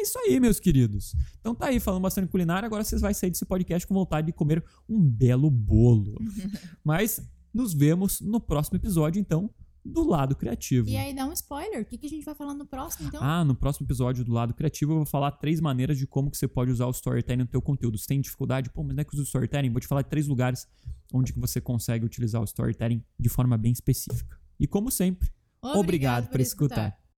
É 0.01 0.03
isso 0.03 0.17
aí, 0.17 0.39
meus 0.39 0.59
queridos. 0.59 1.15
Então 1.39 1.53
tá 1.53 1.67
aí, 1.67 1.79
falando 1.79 2.01
bastante 2.01 2.27
culinária, 2.27 2.65
agora 2.65 2.83
vocês 2.83 3.01
vão 3.01 3.13
sair 3.13 3.29
desse 3.29 3.45
podcast 3.45 3.87
com 3.87 3.93
vontade 3.93 4.27
de 4.27 4.33
comer 4.33 4.63
um 4.89 4.99
belo 4.99 5.47
bolo. 5.51 6.17
Mas 6.83 7.21
nos 7.53 7.71
vemos 7.71 8.19
no 8.19 8.39
próximo 8.39 8.77
episódio, 8.77 9.19
então, 9.19 9.47
do 9.85 10.03
lado 10.03 10.35
criativo. 10.35 10.89
E 10.89 10.97
aí 10.97 11.13
dá 11.13 11.23
um 11.27 11.33
spoiler, 11.33 11.83
o 11.83 11.85
que, 11.85 11.99
que 11.99 12.07
a 12.07 12.09
gente 12.09 12.25
vai 12.25 12.33
falar 12.33 12.55
no 12.55 12.65
próximo, 12.65 13.09
então? 13.09 13.21
Ah, 13.21 13.45
no 13.45 13.53
próximo 13.53 13.85
episódio 13.85 14.25
do 14.25 14.33
lado 14.33 14.55
criativo 14.55 14.93
eu 14.93 14.97
vou 14.97 15.05
falar 15.05 15.29
três 15.33 15.61
maneiras 15.61 15.99
de 15.99 16.07
como 16.07 16.31
que 16.31 16.37
você 16.37 16.47
pode 16.47 16.71
usar 16.71 16.87
o 16.87 16.91
storytelling 16.91 17.43
no 17.43 17.47
teu 17.47 17.61
conteúdo. 17.61 17.95
Se 17.95 18.07
tem 18.07 18.19
dificuldade, 18.19 18.71
pô, 18.71 18.83
mas 18.83 18.95
não 18.95 19.01
é 19.01 19.03
que 19.03 19.13
usa 19.13 19.21
o 19.21 19.25
storytelling? 19.25 19.69
Vou 19.69 19.81
te 19.81 19.87
falar 19.87 20.01
de 20.01 20.09
três 20.09 20.27
lugares 20.27 20.67
onde 21.13 21.31
que 21.31 21.39
você 21.39 21.61
consegue 21.61 22.03
utilizar 22.03 22.41
o 22.41 22.45
storytelling 22.45 23.03
de 23.19 23.29
forma 23.29 23.55
bem 23.55 23.71
específica. 23.71 24.39
E 24.59 24.65
como 24.65 24.89
sempre, 24.89 25.29
obrigado, 25.61 26.27
por 26.27 26.39
escutar. 26.39 27.00